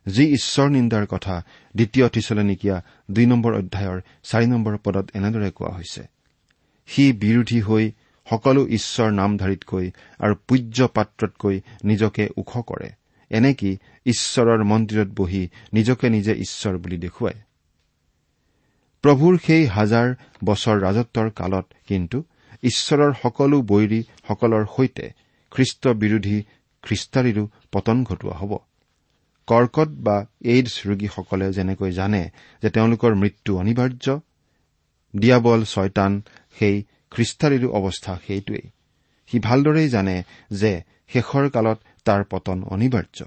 যি 0.08 0.34
ঈশ্বৰ 0.34 0.70
নিন্দাৰ 0.70 1.06
কথা 1.06 1.44
দ্বিতীয় 1.75 2.10
থিচলনিকীয়া 2.10 2.82
দুই 3.12 3.25
নম্বৰ 3.25 3.54
অধ্যায়ৰ 3.56 4.01
চাৰি 4.24 4.48
নম্বৰ 4.48 4.77
পদত 4.77 5.10
এনেদৰে 5.13 5.51
কোৱা 5.51 5.75
হৈছে। 5.75 6.04
সি 6.88 7.13
বিৰোধী 7.13 7.62
হৈ 7.62 7.92
সকলো 8.30 8.68
ঈশ্বৰ 8.68 9.12
নামধাৰীতকৈ 9.12 9.92
আৰু 10.20 10.36
পূজ্য 10.48 10.88
পাত্ৰতকৈ 10.88 11.62
নিজকে 11.84 12.30
ওখ 12.38 12.58
কৰে। 12.58 12.89
এনেকি 13.30 13.77
ঈশ্বৰৰ 14.06 14.63
মন্দিৰত 14.63 15.08
বহি 15.15 15.50
নিজকে 15.74 16.10
নিজে 16.10 16.34
ঈশ্বৰ 16.34 16.77
বুলি 16.77 16.98
দেখুৱায়? 16.98 17.36
প্ৰভুৰ 19.01 19.38
সেই 19.46 19.65
হাজাৰ 19.65 20.15
বছৰ 20.44 20.80
ৰাজত্বৰ 20.80 21.30
কালত 21.30 21.65
কিন্তু 21.88 22.24
ঈশ্বৰৰ 22.65 23.12
সকলো 23.24 23.57
বৈৰীসকলৰ 23.62 24.63
সৈতে 24.75 25.05
খ্ৰীষ্ট 25.51 25.84
বিৰোধী 26.01 26.38
খ্ৰীষ্টাৰীৰো 26.84 27.43
পতন 27.72 27.98
ঘটোৱা 28.03 28.36
হ'ব। 28.39 28.51
কৰ্কট 29.48 29.89
বা 30.05 30.17
এইডছ 30.45 30.74
ৰোগীসকলে 30.88 31.48
যেনেকৈ 31.51 31.91
জানে 31.91 32.22
যে 32.63 32.69
তেওঁলোকৰ 32.69 33.12
মৃত্যু 33.15 33.51
অনিবাৰ্য 33.57 34.05
ডিয়াবল 35.13 35.60
ছয়তান 35.63 36.12
সেই 36.60 36.75
খ্ৰীষ্টাৰীৰো 37.12 37.67
অৱস্থা 37.69 38.13
সেইটোৱেই। 38.27 38.65
সি 39.29 39.38
ভালদৰেই 39.39 39.89
জানে 39.89 40.15
যে 40.51 40.72
শেষৰ 41.10 41.45
কালত 41.50 41.79
তাৰ 42.05 42.22
পতন 42.31 42.57
অনিবাৰ্য। 42.74 43.19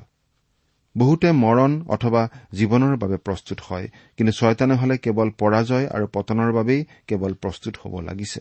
বহুতে 0.97 1.29
মৰণ 1.33 1.73
অথবা 1.89 2.23
জীৱনৰ 2.55 2.95
বাবে 2.97 3.17
প্ৰস্তুত 3.17 3.59
হয় 3.69 3.87
কিন্তু 4.17 4.33
ছয়তানে 4.33 4.75
হলে 4.75 4.95
কেৱল 4.99 5.29
পৰাজয় 5.41 5.87
আৰু 5.87 6.07
পতনৰ 6.13 6.51
বাবেই 6.53 6.81
কেৱল 7.07 7.33
প্ৰস্তুত 7.35 7.75
হ'ব 7.83 7.95
লাগিছে। 8.01 8.41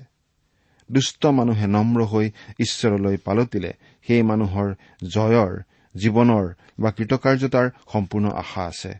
দুষ্ট 0.92 1.26
মানুহে 1.26 1.68
নম্ৰ 1.68 2.06
হৈ 2.06 2.32
ঈশ্বৰলৈ 2.60 3.18
পালতিলে 3.18 3.74
সেই 4.08 4.22
মানুহৰ 4.24 4.74
জয়ৰ 5.04 5.54
জীৱনৰ 5.96 6.46
বা 6.80 6.92
কৃতকাৰ্যতাৰ 6.92 7.70
সম্পূৰ্ণ 7.94 8.32
আশা 8.32 8.64
আছে। 8.64 8.92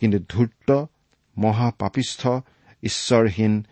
কিন্তু 0.00 0.18
ধূৰ্ত 0.28 0.86
মহাপাপিষ্ঠ 1.38 2.22
ঈশ্বৰহীন 2.82 3.64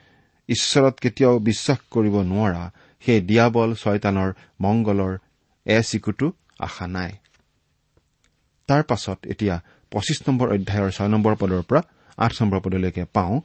ঈশ্বৰত 0.49 0.95
কেতিয়াও 1.00 1.38
বিশ্বাস 1.38 1.79
কৰিব 1.91 2.14
নোৱাৰা 2.23 2.71
সেই 3.00 3.21
দিয়াবল 3.21 3.75
ছয়তানৰ 3.75 4.33
মংগলৰ 4.61 5.19
এচিকুটো 5.67 6.33
আশা 6.59 6.87
নাই। 6.87 7.12
তাৰ 8.67 8.83
পাছত 8.83 9.19
এতিয়া 9.26 9.62
পঁচিছ 9.91 10.29
নম্বৰ 10.29 10.49
অধ্যায়ৰ 10.55 10.91
ছয় 10.91 11.09
নম্বৰ 11.09 11.35
পদৰ 11.37 11.62
পৰা 11.62 11.83
আঠ 12.17 12.43
নম্বৰ 12.43 12.61
পদলৈকে 12.61 13.05
পাওঁ 13.05 13.41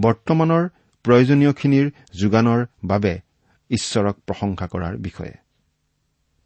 বৰ্তমানৰ 0.00 0.68
প্ৰয়োজনীয়খিনিৰ 1.04 1.86
যোগানৰ 2.22 2.66
বাবে 2.84 3.27
ঈশ্বৰক 3.70 4.16
প্ৰশংসা 4.26 4.66
কৰাৰ 4.66 4.94
বিষয়ে। 4.96 5.34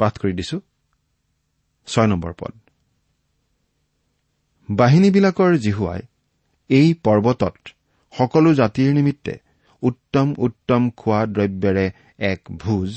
পাঠ 0.01 0.15
কৰি 0.19 0.33
দিছো। 0.33 0.57
ছয় 1.89 2.07
নম্বৰ 2.07 2.33
পদ। 2.33 2.53
বাহিনীবিলাকৰ 4.69 5.53
জিহুৱাই 5.57 6.03
এই 6.71 6.89
পৰ্বতত 7.05 7.57
সকলো 8.13 8.51
জাতিৰ 8.55 8.93
নিমিত্তে 8.93 9.35
উত্তম 9.83 10.35
উত্তম 10.39 10.91
খোৱা 10.91 11.21
দ্ৰব্যেৰে 11.27 11.87
এক 12.19 12.41
ভোজ 12.57 12.91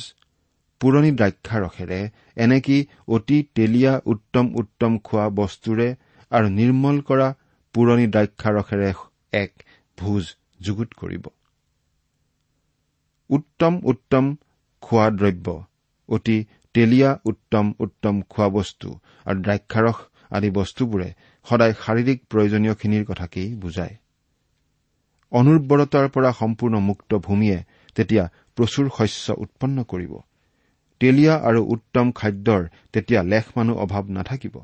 পুৰণি 0.82 1.12
দ্ৰাক্ষাৰসেৰে 1.12 2.00
এনেকি 2.36 2.78
অতি 3.08 3.38
তেলীয়া 3.56 3.94
উত্তম 4.06 4.46
উত্তম 4.56 4.98
খোৱা 4.98 5.26
বস্তুৰে 5.30 5.88
আৰু 6.32 6.48
নিৰ্মল 6.50 6.98
কৰা 7.02 7.28
পুৰণি 7.76 8.06
দ্ৰাক্ষাৰসেৰে 8.08 8.90
এক 9.34 9.52
ভোজ 9.98 10.24
যুগুত 10.62 10.90
কৰিব। 10.94 11.26
উত্তম 13.30 13.74
উত্তম 13.84 14.26
খোৱা 14.84 15.06
দ্ৰব্য। 15.20 15.48
অতি 16.10 16.38
তেলীয়া 16.76 17.12
উত্তম 17.26 17.66
উত্তম 17.80 18.16
খোৱা 18.30 18.48
বস্তু 18.50 18.90
আৰু 19.26 19.40
দ্ৰাক্ষাৰস 19.42 19.98
আদি 20.32 20.50
বস্তুবোৰে 20.50 21.10
সদায় 21.46 21.74
শাৰীৰিক 21.84 22.20
প্ৰয়োজনীয়খিনিৰ 22.32 23.04
কথাকেই 23.06 23.50
বুজায়। 23.56 23.96
অনুৰ্বৰতাৰ 25.32 26.08
পৰা 26.10 26.32
সম্পূৰ্ণ 26.32 26.76
মুক্ত 26.90 27.12
ভূমিয়ে 27.18 27.58
তেতিয়া 27.96 28.24
প্ৰচুৰ 28.58 28.88
শস্য 28.98 29.26
উৎপন্ন 29.44 29.78
কৰিব। 29.84 30.14
তেলীয়া 31.02 31.36
আৰু 31.48 31.62
উত্তম 31.76 32.12
খাদ্যৰ 32.12 32.62
তেতিয়া 32.94 33.22
লেখ 33.24 33.46
মানুহ 33.58 33.76
অভাৱ 33.78 34.06
নাথাকিব। 34.18 34.56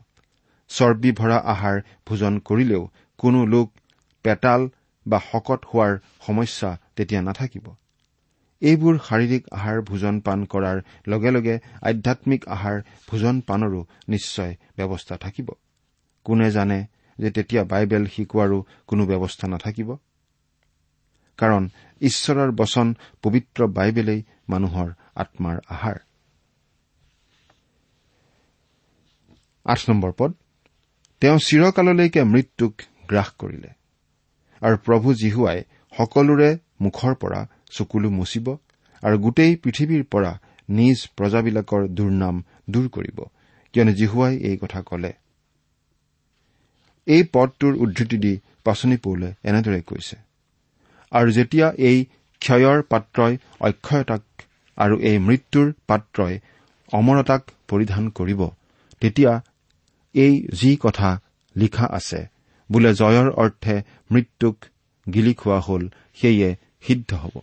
চৰ্বি 0.70 1.12
ভৰা 1.12 1.38
আহাৰ 1.54 1.78
ভোজন 2.08 2.34
কৰিলেও 2.40 2.84
কোনো 3.20 3.40
লোক 3.46 3.68
পেটাল 4.26 4.62
বা 5.06 5.20
শকত 5.30 5.62
হোৱাৰ 5.70 5.92
সমস্যা 6.28 6.70
তেতিয়া 6.96 7.22
নাথাকিব। 7.22 7.66
এইবোৰ 8.62 8.96
শাৰীৰিক 9.08 9.44
আহাৰ 9.52 9.82
ভোজন 9.82 10.20
পান 10.20 10.46
কৰাৰ 10.46 10.78
লগে 11.08 11.32
লগে 11.32 11.56
আধ্যামিক 11.82 12.48
আহাৰ 12.48 12.78
ভোজন 13.10 13.42
পানৰো 13.42 13.82
নিশ্চয় 14.08 14.56
ব্যৱস্থা 14.78 15.16
থাকিব। 15.18 15.48
কোনে 16.26 16.52
জানে 16.52 16.80
যে 17.20 17.30
তেতিয়া 17.32 17.64
বাইবেল 17.64 18.04
শিকোৱাৰো 18.06 18.58
কোনো 18.88 19.06
ব্যৱস্থা 19.06 19.48
নাথাকিব? 19.48 19.90
কাৰণ 21.38 21.70
ঈশ্বৰৰ 22.02 22.52
বচন 22.52 22.88
পবিত্ৰ 23.24 23.68
বাইবেলেই 23.68 24.24
মানুহৰ 24.50 24.90
আত্মাৰ 25.16 25.58
আহাৰ। 25.70 25.98
পদ 30.18 30.32
তেওঁ 31.22 31.38
চিৰকাললৈকে 31.40 32.24
মৃত্যুক 32.24 32.74
গ্ৰাস 33.10 33.30
কৰিলে 33.40 33.72
আৰু 34.62 34.78
প্ৰভু 34.78 35.14
জীহুৱাই 35.14 35.60
সকলোৰে 35.98 36.50
মুখৰ 36.82 37.14
পৰা 37.16 37.42
চকুলো 37.78 38.10
মুচিব 38.18 38.48
আৰু 39.04 39.16
গোটেই 39.26 39.54
পৃথিৱীৰ 39.64 40.04
পৰা 40.12 40.32
নিজ 40.70 40.98
প্ৰজাবিলাকৰ 41.18 41.84
দুৰ্নাম 41.98 42.36
দূৰ 42.72 42.86
কৰিব 42.96 43.18
কিয়নো 43.74 43.92
জিহুৱাই 44.00 44.34
এই 44.50 44.58
কথা 44.64 44.82
কলে। 44.90 45.12
এই 47.08 47.24
পদটোৰ 47.34 47.74
উদ্ধৃতি 47.84 48.18
দি 48.24 48.34
পাচনি 48.66 48.98
পৌলে 49.06 49.30
এনেদৰে 49.50 49.82
কৈছে 49.90 50.18
আৰু 51.12 51.30
যেতিয়া 51.38 51.68
এই 51.90 51.98
ক্ষয়ৰ 52.42 52.80
পাত্ৰই 52.92 53.34
অক্ষয়তাক 53.68 54.24
আৰু 54.78 54.96
এই 55.10 55.18
মৃত্যুৰ 55.28 55.68
পাত্ৰই 55.88 56.36
অমৰতাক 56.92 57.42
পৰিধান 57.70 58.04
কৰিব 58.18 58.42
তেতিয়া 59.02 59.34
এই 60.16 60.34
যি 60.60 60.72
কথা 60.78 61.10
লিখা 61.56 61.86
আছে 61.98 62.20
বোলে 62.70 62.92
জয়ৰ 62.94 63.28
অৰ্থে 63.44 63.76
মৃত্যুক 64.12 64.56
গিলি 65.08 65.34
খোৱা 65.34 65.60
হল 65.60 65.84
সেয়ে 66.20 66.50
সিদ্ধ 66.88 67.12
হ'ব। 67.14 67.36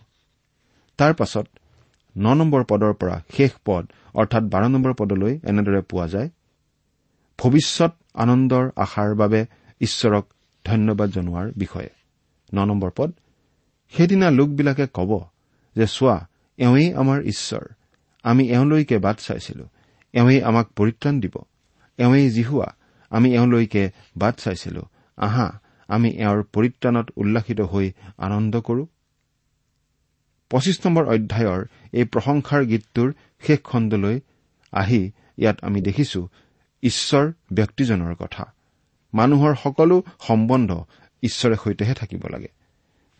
তাৰ 0.99 1.13
পাছত 1.13 1.47
ন 2.17 2.33
নম্বৰ 2.33 2.63
পদৰ 2.69 2.93
পৰা 2.93 3.15
শেষ 3.37 3.51
পদ 3.65 3.83
অৰ্থাৎ 4.13 4.43
বাৰ 4.43 4.63
নম্বৰ 4.69 4.93
পদলৈ 4.93 5.39
এনেদৰে 5.43 5.81
পোৱা 5.81 6.07
যায় 6.07 6.29
ভৱিষ্যত 7.39 7.93
আনন্দৰ 8.13 8.69
আশাৰ 8.75 9.15
বাবে 9.15 9.45
ঈশ্বৰক 9.81 10.25
ধন্যবাদ 10.65 11.09
জনোৱাৰ 11.09 11.51
বিষয়ে। 11.57 11.89
ন 12.53 12.65
নম্বৰ 12.65 12.91
পদ 12.95 13.13
সেইদিনা 13.97 14.31
লোকবিলাকে 14.31 14.87
কব 14.93 15.11
যে 15.75 15.87
চোৱা 15.87 16.27
এওঁৱেই 16.57 16.93
আমাৰ 16.93 17.21
ঈশ্বৰ। 17.23 17.65
আমি 18.23 18.49
এওঁলৈকে 18.49 18.97
বাট 18.97 19.19
চাইছিলো। 19.19 19.65
এওঁৱেই 20.13 20.41
আমাক 20.43 20.67
পৰিত্ৰাণ 20.75 21.19
দিব। 21.19 21.35
এওঁৱেই 21.97 22.29
জিহুৱা। 22.29 22.67
আমি 23.09 23.33
এওঁলৈকে 23.33 23.91
বাট 24.17 24.35
চাইছিলো। 24.39 24.81
আহা 25.17 25.59
আমি 25.87 26.09
এওঁৰ 26.09 26.43
পৰিত্ৰাণত 26.53 27.11
উল্লাসিত 27.15 27.61
হৈ 27.61 27.91
আনন্দ 28.17 28.61
কৰো। 28.61 28.87
পঁচিছ 30.49 30.85
নম্বৰ 30.85 31.05
অধ্যায়ৰ 31.05 31.65
এই 31.93 32.03
প্ৰশংসাৰ 32.03 32.65
গীতটোৰ 32.65 33.13
শেষ 33.41 33.59
খণ্ডলৈ 33.63 34.19
আহি 34.71 35.11
ইয়াত 35.37 35.57
আমি 35.61 35.81
দেখিছো 35.81 36.27
ঈশ্বৰ 36.83 37.31
ব্যক্তিজনৰ 37.53 38.15
কথা। 38.15 38.53
মানুহৰ 39.13 39.55
সকলো 39.63 40.03
সম্বন্ধ 40.27 40.83
ঈশ্বৰে 41.23 41.55
সৈতেহে 41.63 41.93
থাকিব 41.93 42.21
লাগে। 42.29 42.51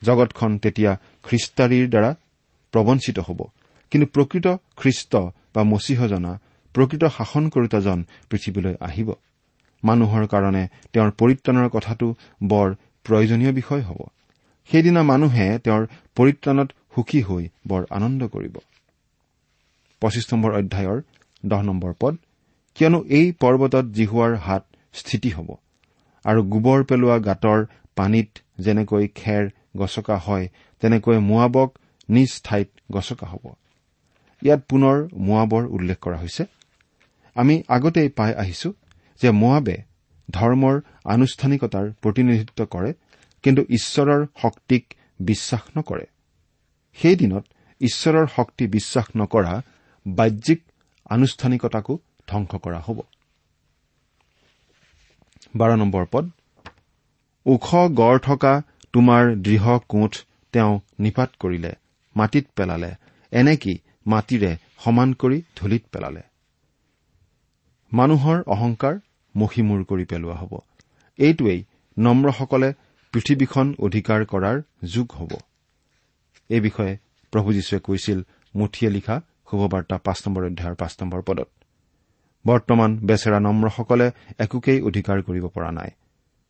জগতখন 0.01 0.57
তেতিয়া 0.57 0.91
খ্ৰীষ্টাৰীৰ 1.23 1.89
দ্বাৰা 1.89 2.15
প্ৰবঞ্চিত 2.71 3.19
হ'ব। 3.19 3.39
কিন্তু 3.91 4.07
প্ৰকৃত 4.07 4.47
খ্ৰীষ্ট 4.77 5.15
বা 5.55 5.63
মচীহজনা 5.63 6.39
প্ৰকৃত 6.73 7.03
শাসন 7.05 7.49
কৰোতাজন 7.49 8.05
পৃথিৱীলৈ 8.29 8.75
আহিব। 8.81 9.13
মানুহৰ 9.83 10.27
কাৰণে 10.27 10.67
তেওঁৰ 10.93 11.11
পৰিত্ৰাণৰ 11.11 11.69
কথাটো 11.69 12.15
বৰ 12.43 12.75
প্ৰয়োজনীয় 13.03 13.51
বিষয় 13.51 13.81
হ'ব। 13.81 13.99
সেইদিনা 14.71 15.03
মানুহে 15.03 15.59
তেওঁৰ 15.59 15.87
পৰিত্ৰাণত 16.15 16.71
সুখী 16.93 17.21
হৈ 17.21 17.43
বৰ 17.69 17.81
আনন্দ 17.97 18.21
কৰিব। 18.35 18.55
পঁচিছ 20.01 20.25
নম্বৰ 20.31 20.51
অধ্যায়ৰ 20.59 20.99
দহ 21.43 21.61
নম্বৰ 21.61 21.93
পদ 22.01 22.13
কিয়নো 22.77 22.99
এই 23.09 23.25
পৰ্বতত 23.41 23.85
জিহুৱাৰ 23.97 24.33
হাত 24.45 24.63
স্থিতি 24.93 25.29
হ'ব 25.29 25.49
আৰু 26.25 26.39
গোবৰ 26.53 26.79
পেলোৱা 26.89 27.17
গাঁতৰ 27.27 27.59
পানীত 27.97 28.29
যেনেকৈ 28.59 29.05
খেৰ 29.15 29.43
গছকা 29.77 30.17
হয় 30.17 30.45
তেনেকৈ 30.81 31.17
মোৱাবক 31.29 31.69
নিজ 32.09 32.31
ঠাইত 32.43 32.69
গছকা 32.91 33.27
হ'ব। 33.31 33.45
ইয়াত 34.41 34.61
পুনৰ 34.69 34.97
মোৱাবৰ 35.27 35.63
উল্লেখ 35.75 35.97
কৰা 35.99 36.17
হৈছে। 36.17 36.43
আমি 37.35 37.55
আগতেই 37.67 38.09
পাই 38.09 38.31
আহিছো 38.33 38.69
যে 39.21 39.29
মোৱাবে 39.41 39.75
ধৰ্মৰ 40.29 40.75
আনুষ্ঠানিকতাৰ 41.05 41.85
প্ৰতিনিধিত্ব 42.01 42.59
কৰে 42.65 42.91
কিন্তু 43.43 43.61
ঈশ্বৰৰ 43.77 44.21
শক্তিক 44.41 44.83
বিশ্বাস 45.19 45.63
নকৰে। 45.77 46.05
সেইদিনত 47.01 47.45
ঈশ্বৰৰ 47.81 48.27
শক্তি 48.35 48.67
বিশ্বাস 48.67 49.05
নকৰা 49.17 49.53
বাহ্যিক 50.05 50.61
আনুষ্ঠানিকতাকো 51.09 51.93
ধ্বংস 52.27 52.51
কৰা 52.55 52.79
হ'ব। 52.79 52.99
পদ। 56.11 56.25
ওখ 57.45 57.67
গড় 57.91 58.19
থকা 58.19 58.53
তোমাৰ 58.93 59.23
দৃঢ় 59.35 59.79
কোঠ 59.89 60.13
তেওঁ 60.53 60.73
নিপাত 60.99 61.29
কৰিলে 61.39 61.71
মাটিত 62.15 62.45
পেলালে 62.55 62.91
এনেকি 63.31 63.73
মাটিৰে 64.07 64.51
সমান 64.79 65.13
কৰি 65.13 65.41
ধূলিত 65.55 65.83
পেলালে। 65.91 66.21
মানুহৰ 67.91 68.37
অহংকাৰ 68.47 68.95
মষিমূৰ 69.35 69.81
কৰি 69.83 70.05
পেলোৱা 70.05 70.35
হ'ব। 70.35 70.53
এইটোৱেই 71.19 71.59
নম্ৰসকলে 71.97 72.69
পৃথিৱীখন 73.13 73.75
অধিকাৰ 73.79 74.25
কৰাৰ 74.25 74.57
যুগ 74.83 75.07
হ'ব। 75.11 75.31
এই 76.49 76.59
বিষয়ে 76.59 76.93
প্ৰভু 77.33 77.49
যীশুৱে 77.53 77.79
কৈছিল 77.79 78.19
মুঠিয়ে 78.55 78.89
লিখা 78.91 79.15
শুভবাৰ্তা 79.49 79.95
পাঁচ 79.97 80.17
নম্বৰ 80.25 80.43
অধ্যায়ৰ 80.45 80.75
পাঁচ 80.75 80.93
নম্বৰ 81.01 81.21
পদত। 81.21 81.49
বৰ্তমান 82.45 82.91
বেচেৰা 83.07 83.39
নম্ৰসকলে 83.39 84.07
একোকেই 84.39 84.79
অধিকাৰ 84.81 85.17
কৰিব 85.21 85.45
পৰা 85.55 85.71
নাই 85.71 85.89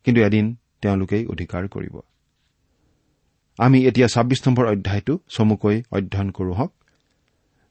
কিন্তু 0.06 0.20
এদিন 0.22 0.46
তেওঁলোকেই 0.82 1.24
অধিকাৰ 1.26 1.62
কৰিব। 1.68 1.94
আমি 3.58 3.78
এতিয়া 3.86 4.08
ছাব্বিছ 4.08 4.40
নম্বৰ 4.48 4.66
অধ্যায়টো 4.66 5.14
চমুকৈ 5.28 5.76
অধ্যয়ন 5.90 6.30
কৰো 6.30 6.52
হওক। 6.52 6.72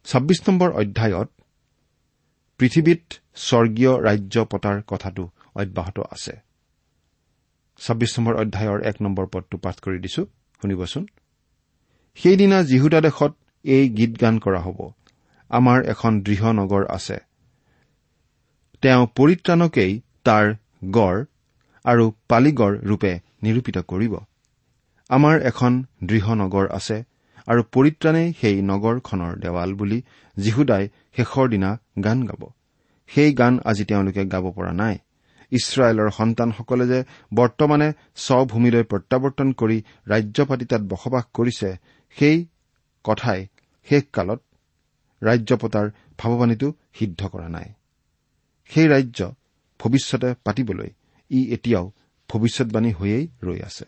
ছাব্বিছ 0.05 0.39
নম্বৰ 0.49 0.69
অধ্যায়ত 0.71 1.29
পৃথিৱীত 2.59 3.03
স্বৰ্গীয় 3.35 3.93
ৰাজ্য 4.07 4.35
পতাৰ 4.51 4.77
কথাটো 4.87 5.23
অব্যাহত 5.55 5.97
আছে। 6.11 6.33
ছাব্বিছ 7.81 8.11
নম্বৰ 8.19 8.35
অধ্যায়ৰ 8.35 8.79
এক 8.89 8.97
নম্বৰ 9.01 9.25
পদটো 9.33 9.55
পাঠ 9.57 9.75
কৰি 9.79 9.97
দিছো 9.99 10.21
শুনিবচোন। 10.61 11.03
সেইদিনা 12.19 12.57
জিহুদা 12.63 12.99
দেশত 13.01 13.31
এই 13.65 13.83
গীত 13.89 14.11
গান 14.21 14.35
কৰা 14.39 14.59
হ'ব। 14.59 14.79
আমাৰ 15.51 15.79
এখন 15.83 16.13
দৃঢ় 16.21 16.47
নগৰ 16.53 16.83
আছে। 16.89 17.17
তেওঁ 18.83 19.03
পৰিত্ৰাণকেই 19.15 19.91
তাৰ 20.23 20.45
গড় 20.91 21.19
আৰু 21.85 22.05
পালিগড় 22.29 22.75
ৰূপে 22.79 23.13
নিৰূপিত 23.43 23.77
কৰিব। 23.77 24.13
আমাৰ 25.09 25.35
এখন 25.41 25.71
দৃঢ় 26.03 26.29
নগৰ 26.35 26.65
আছে 26.69 26.97
আৰু 27.47 27.61
পৰিত্ৰাণেই 27.73 28.27
সেই 28.41 28.57
নগৰখনৰ 28.61 29.31
দেৱাল 29.39 29.69
বুলি 29.73 29.99
যীহুদাই 30.37 30.83
শেষৰ 31.15 31.45
দিনা 31.49 31.69
গান 32.03 32.19
গাব। 32.25 32.41
সেই 33.09 33.31
গান 33.33 33.53
আজি 33.65 33.83
তেওঁলোকে 33.85 34.23
গাব 34.25 34.45
পৰা 34.51 34.71
নাই। 34.71 34.95
ইছৰাইলৰ 35.51 36.09
সন্তানসকলে 36.09 36.85
যে 36.87 36.99
বৰ্তমানে 37.33 37.87
স্বভূমিলৈ 38.15 38.83
প্ৰত্যাৱৰ্তন 38.83 39.47
কৰি 39.51 39.77
ৰাজ্যপাতি 40.07 40.65
তাত 40.65 40.81
বসবাস 40.81 41.23
কৰিছে 41.33 41.69
সেই 42.17 42.47
কথাই 43.03 43.47
শেষকালত 43.87 44.41
ৰাজ্য 45.23 45.57
পতাৰ 45.57 45.87
ভাৱবাণীটো 46.19 46.73
সিদ্ধ 46.93 47.27
কৰা 47.27 47.49
নাই। 47.49 47.73
সেই 48.69 48.87
ৰাজ্য 48.87 49.19
ভৱিষ্যতে 49.79 50.33
পাতিবলৈ 50.45 50.89
ই 51.31 51.39
এতিয়াও 51.53 51.91
ভৱিষ্যৎবাণী 52.29 52.91
হৈয়েই 52.91 53.27
ৰৈ 53.43 53.59
আছে। 53.61 53.85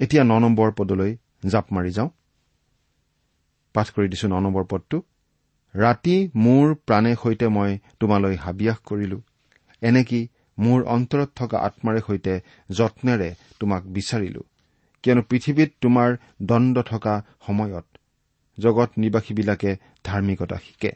এতিয়া 0.00 0.24
ন 0.24 0.38
নম্বৰ 0.38 0.72
পদলৈ 0.72 1.16
জাপ 1.46 1.66
মাৰি 1.72 1.90
যাওঁ। 1.90 2.10
পাঠ 3.74 3.90
কৰি 3.90 4.08
দিছো 4.08 4.28
ন 4.28 4.40
নম্বৰ 4.40 4.64
পদটো। 4.64 5.02
ৰাতি 5.74 6.16
মোৰ 6.36 6.74
প্ৰাণে 6.74 7.16
সৈতে 7.22 7.48
মই 7.48 7.78
তোমালৈ 8.00 8.36
হাবিয়াস 8.36 8.78
কৰিলো। 8.78 9.18
এনেকি 9.82 10.28
মোৰ 10.58 10.84
অন্তৰত 10.84 11.28
থকা 11.36 11.58
আত্মাৰে 11.58 12.00
সৈতে 12.00 12.40
যত্নেৰে 12.70 13.34
তোমাক 13.60 13.82
বিচাৰিলো। 13.86 14.42
কিয়নো 15.02 15.22
পৃথিৱীত 15.22 15.70
তোমাৰ 15.80 16.16
দণ্ড 16.42 16.82
থকা 16.82 17.14
সময়ত 17.46 17.86
জগত 18.58 18.90
নিবাসীবিলাকে 18.96 19.76
ধাৰ্মিকতা 20.04 20.56
শিকে। 20.56 20.92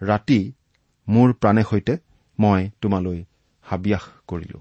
ৰাতি 0.00 0.52
মোৰ 1.08 1.32
প্ৰাণে 1.32 1.62
সৈতে 1.62 1.96
মই 2.38 2.70
তোমালৈ 2.80 3.24
হাবিয়াস 3.62 4.04
কৰিলো। 4.28 4.60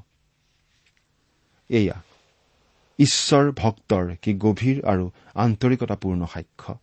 এয়া 1.70 1.98
ঈশ্বৰ 3.00 3.52
ভক্তৰ 3.52 4.16
কি 4.22 4.34
গভীৰ 4.34 4.86
আৰু 4.86 5.12
আন্তৰিকতাপূৰ্ণ 5.36 6.26
সাক্ষ্য। 6.26 6.78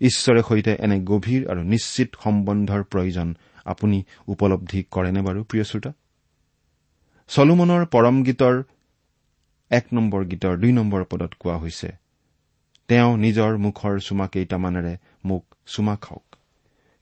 ঈশ্বৰে 0.00 0.42
সৈতে 0.48 0.72
এনে 0.80 1.00
গভীৰ 1.00 1.50
আৰু 1.50 1.62
নিশ্চিত 1.62 2.08
সম্বন্ধৰ 2.24 2.82
প্ৰয়োজন 2.84 3.36
আপুনি 3.64 4.02
উপলব্ধি 4.26 4.80
কৰেনে 4.90 5.20
বাৰু 5.22 5.44
প্ৰিয় 5.44 5.64
শ্ৰোতা? 5.64 5.92
চলোমনৰ 7.28 7.86
পৰম 7.86 8.22
গীতৰ 8.22 8.62
এক 9.70 9.84
নম্বৰ 9.92 10.24
গীতৰ 10.24 10.54
দুই 10.58 10.72
নম্বৰ 10.72 11.04
পদত 11.04 11.32
কোৱা 11.38 11.56
হৈছে 11.56 11.88
তেওঁ 12.88 13.10
নিজৰ 13.16 13.56
মুখৰ 13.56 13.94
চুমা 14.00 14.26
কেইটামানেৰে 14.28 14.94
মোক 15.24 15.44
চুমা 15.66 15.96
খাওক। 15.96 16.36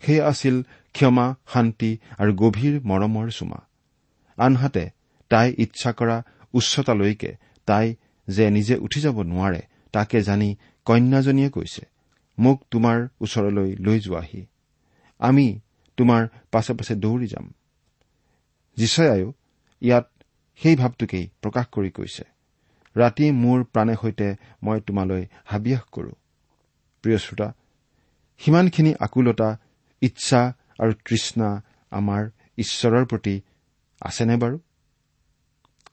সেয়া 0.03 0.27
আছিল 0.27 0.57
ক্ষমা 0.95 1.27
শান্তি 1.53 1.91
আৰু 2.19 2.33
গভীৰ 2.35 2.75
মৰমৰ 2.81 3.29
চুমা। 3.31 3.61
আনহাতে 4.39 4.85
তাই 5.31 5.55
ইচ্ছা 5.59 5.91
কৰা 5.93 6.17
উচ্চতালৈকে 6.53 7.31
তাই 7.67 7.87
যে 8.29 8.51
নিজে 8.51 8.75
উঠি 8.77 9.01
যাব 9.01 9.23
নোৱাৰে 9.23 9.63
তাকে 9.93 10.23
জানি 10.23 10.49
কন্যাজনীয়ে 10.85 11.51
কৈছে 11.51 11.85
মোক 12.39 12.59
তোমাৰ 12.71 12.99
ওচৰলৈ 13.21 13.71
লৈ 13.77 13.99
যোৱাহি। 14.01 14.47
আমি 15.19 15.47
তোমাৰ 15.97 16.23
পাছে 16.53 16.73
পাছে 16.75 16.95
দৌৰি 16.95 17.27
যাম। 17.27 17.47
যিচয়ায়ো 18.77 19.29
ইয়াত 19.83 20.07
সেই 20.61 20.77
ভাৱটোকেই 20.77 21.25
প্ৰকাশ 21.43 21.67
কৰি 21.73 21.91
কৈছে। 21.91 22.36
ৰাতি 22.97 23.27
মোৰ 23.43 23.65
প্ৰাণে 23.65 23.95
সৈতে 24.03 24.29
মই 24.63 24.81
তোমালৈ 24.81 25.23
হাবিয়াস 25.45 25.85
কৰো। 25.93 26.13
প্ৰিয় 27.05 27.19
শ্ৰোতা 27.19 27.49
সিমানখিনি 28.41 28.93
আকুলতা 29.01 29.49
ইচ্ছা 30.03 30.41
আৰু 30.81 30.93
তৃষ্ণা 31.05 31.51
আমাৰ 31.93 32.23
ঈশ্বৰৰ 32.59 33.05
প্ৰতি 33.05 33.35
আছেনে 34.01 34.37
বাৰু? 34.37 34.57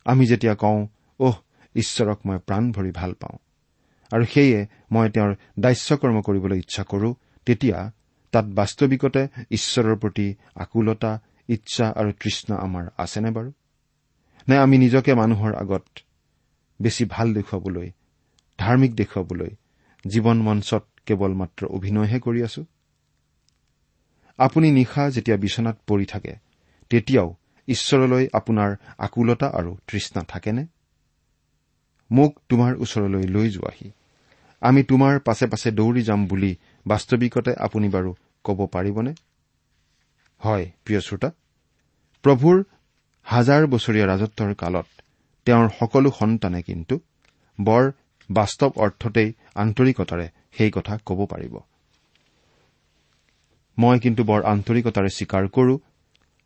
আমি 0.05 0.23
যেতিয়া 0.27 0.55
কওঁ 0.55 0.79
অহ 1.19 1.35
ঈশ্বৰক 1.75 2.19
মই 2.25 2.37
প্ৰাণ 2.37 2.63
ভৰি 2.71 2.91
ভাল 2.91 3.11
পাওঁ 3.13 3.37
আৰু 4.11 4.25
সেয়ে 4.25 4.59
মই 4.91 5.09
তেওঁৰ 5.09 5.31
দাস্যকৰ্ম 5.59 6.17
কৰিবলৈ 6.21 6.57
ইচ্ছা 6.59 6.83
কৰো 6.83 7.09
তেতিয়া 7.45 7.77
তাত 8.33 8.45
বাস্তৱিকতে 8.59 9.21
ঈশ্বৰৰ 9.51 9.95
প্ৰতি 9.95 10.27
আকুলতা 10.55 11.11
ইচ্ছা 11.49 11.85
আৰু 11.99 12.11
তৃষ্ণা 12.11 12.55
আমাৰ 12.55 12.83
আছেনে 12.97 13.29
বাৰু? 13.31 13.51
নে 14.47 14.55
আমি 14.57 14.77
নিজকে 14.77 15.13
মানুহৰ 15.13 15.53
আগত 15.55 15.83
বেছি 16.83 17.03
ভাল 17.05 17.27
দেখুৱাবলৈ 17.33 17.87
ধাৰ্মিক 18.59 18.91
দেখুৱাবলৈ 18.95 19.51
জীৱন 20.05 20.37
মঞ্চত 20.41 20.83
কেৱল 21.05 21.31
মাত্ৰ 21.33 21.61
অভিনয়হে 21.67 22.19
কৰি 22.19 22.39
আছো? 22.43 22.61
আপুনি 24.39 24.67
নিশা 24.71 25.03
যেতিয়া 25.09 25.37
বিচনাত 25.37 25.77
পৰি 25.87 26.05
থাকে 26.05 26.33
তেতিয়াও 26.91 27.29
ঈশ্বৰলৈ 27.67 28.23
আপোনাৰ 28.33 28.69
আকুলতা 28.97 29.47
আৰু 29.59 29.71
তৃষ্ণা 29.87 30.21
থাকেনে? 30.23 30.63
মোক 32.11 32.31
তোমাৰ 32.49 32.71
ওচৰলৈ 32.75 33.25
লৈ 33.35 33.47
যোৱাহি। 33.49 33.87
আমি 34.61 34.81
তোমাৰ 34.83 35.13
পাছে 35.19 35.45
পাছে 35.47 35.69
দৌৰি 35.71 36.01
যাম 36.01 36.21
বুলি 36.27 36.51
বাস্তৱিকতে 36.87 37.51
আপুনি 37.59 37.87
বাৰু 37.89 38.11
ক'ব 38.43 38.59
পাৰিবনে? 38.71 39.13
হয় 40.41 40.65
প্ৰিয় 40.85 40.99
শ্ৰোতা। 40.99 41.29
প্ৰভুৰ 42.23 42.57
হাজাৰ 43.25 43.61
বছৰীয়া 43.67 44.05
ৰাজত্বৰ 44.07 44.51
কালত 44.55 44.87
তেওঁৰ 45.45 45.67
সকলো 45.79 46.09
সন্তানে 46.11 46.61
কিন্তু 46.61 46.95
বৰ 47.59 47.83
বাস্তৱ 48.29 48.71
অৰ্থতেই 48.75 49.29
আন্তৰিকতাৰে 49.55 50.27
সেই 50.57 50.71
কথা 50.71 50.93
ক'ব 51.05 51.19
পাৰিব। 51.25 51.55
মই 53.77 53.99
কিন্তু 53.99 54.23
বৰ 54.23 54.41
আন্তৰিকতাৰে 54.43 55.09
স্বীকাৰ 55.09 55.43
কৰো 55.47 55.75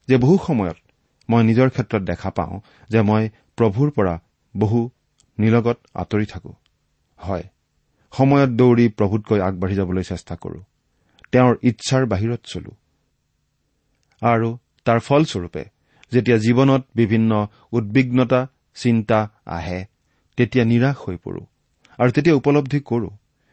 যে 0.08 0.18
বহু 0.18 0.38
সময়ত 0.48 0.78
মই 1.30 1.42
নিজৰ 1.44 1.70
ক্ষেত্ৰত 1.70 2.02
দেখা 2.04 2.30
পাওঁ 2.30 2.60
যে 2.90 3.02
মই 3.02 3.24
প্ৰভুৰ 3.58 3.90
পৰা 3.92 4.16
বহু 4.58 4.90
নিলগত 5.40 5.78
আঁতৰি 5.94 6.26
থাকো। 6.26 6.52
হয় 7.20 7.44
সময়ত 8.12 8.50
দৌৰি 8.50 8.86
প্ৰভুতকৈ 8.90 9.40
আগবাঢ়ি 9.40 9.76
যাবলৈ 9.76 10.04
চেষ্টা 10.04 10.36
কৰো। 10.36 10.60
তেওঁৰ 11.32 11.56
ইচ্ছাৰ 11.64 12.04
বাহিৰত 12.06 12.42
চলো। 12.44 12.72
আৰু 14.22 14.50
তাৰ 14.86 15.00
ফলস্বৰূপে 15.00 15.64
যেতিয়া 16.12 16.38
জীৱনত 16.38 16.82
বিভিন্ন 16.96 17.48
উদ্বিগ্নতা 17.72 18.48
চিন্তা 18.84 19.20
আহে 19.46 19.80
তেতিয়া 20.38 20.66
নিৰাশ 20.66 20.96
হৈ 21.04 21.18
পৰো। 21.18 21.42
আৰু 22.00 22.10
তেতিয়া 22.12 22.36
উপলব্ধি 22.36 22.80
কৰো 22.80 23.10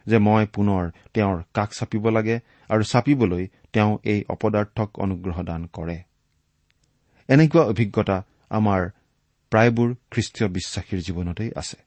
যে 0.06 0.18
মই 0.18 0.44
পুনৰ 0.46 0.82
তেওঁৰ 1.14 1.38
কাষ 1.54 1.70
চাপিব 1.78 2.04
লাগে 2.08 2.36
আৰু 2.70 2.82
চাপিবলৈ 2.84 3.44
তেওঁ 3.72 3.92
এই 4.04 4.20
অপদাৰ্থক 4.28 4.88
অনুগ্ৰহ 4.98 5.36
দান 5.42 5.62
কৰে। 5.66 5.98
এনেকুৱা 7.28 7.62
অভিজ্ঞতা 7.62 8.16
আমাৰ 8.50 8.80
প্ৰায়বোৰ 9.52 9.88
খ্ৰীষ্টীয় 10.10 10.48
বিশ্বাসীৰ 10.48 11.00
জীৱনতেই 11.00 11.50
আছে। 11.56 11.78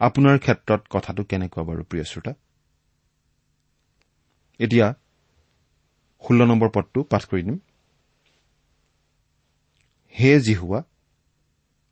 আপোনাৰ 0.00 0.36
ক্ষেত্ৰত 0.38 0.82
কথাটো 0.90 1.22
কেনেকুৱা 1.24 1.62
বাৰু 1.64 1.82
প্ৰিয় 1.84 2.04
শ্ৰোতা? 2.04 2.32
এতিয়া 4.60 4.86
ষোল্ল 6.24 6.40
নম্বৰ 6.44 6.68
পদটো 6.74 7.00
পাঠ 7.02 7.22
কৰি 7.24 7.42
দিম। 7.42 7.58
হে 10.14 10.30
জিহুৱা 10.40 10.80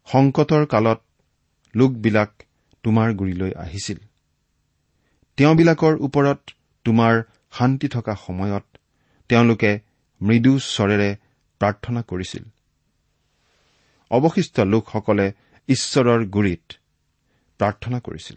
সংকটৰ 0.07 0.67
কালত 0.67 1.01
লোকবিলাক 1.77 2.31
তোমাৰ 2.83 3.15
গুৰিলৈ 3.15 3.53
আহিছিল। 3.57 3.99
তেওঁবিলাকৰ 5.37 5.95
ওপৰত 5.97 6.41
তোমাৰ 6.85 7.23
শান্তি 7.53 7.88
থকা 7.88 8.15
সময়ত 8.15 8.65
তেওঁলোকে 9.29 9.81
মৃদু 10.21 10.59
স্বৰেৰে 10.59 11.17
প্ৰাৰ্থনা 11.61 12.03
কৰিছিল। 12.03 12.45
অৱশিষ্ট 14.11 14.61
লোকসকলে 14.61 15.33
ঈশ্বৰৰ 15.69 16.27
গুৰিত 16.27 16.73
প্ৰাৰ্থনা 17.59 18.01
কৰিছিল। 18.01 18.37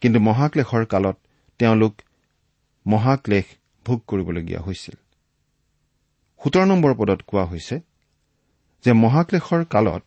কিন্তু 0.00 0.20
মহাক্লেশৰ 0.20 0.84
কালত 0.84 1.16
তেওঁলোক 1.58 1.94
মহাক্লেশ 2.86 3.44
ভোগ 3.86 3.98
কৰিবলগীয়া 4.06 4.60
হৈছিল। 4.60 4.94
সোতৰ 6.44 6.64
নম্বৰ 6.66 6.94
পদত 6.94 7.20
কোৱা 7.26 7.44
হৈছে 7.44 7.76
যে 8.84 8.92
মহাক্লেশৰ 8.92 9.64
কালত 9.64 10.02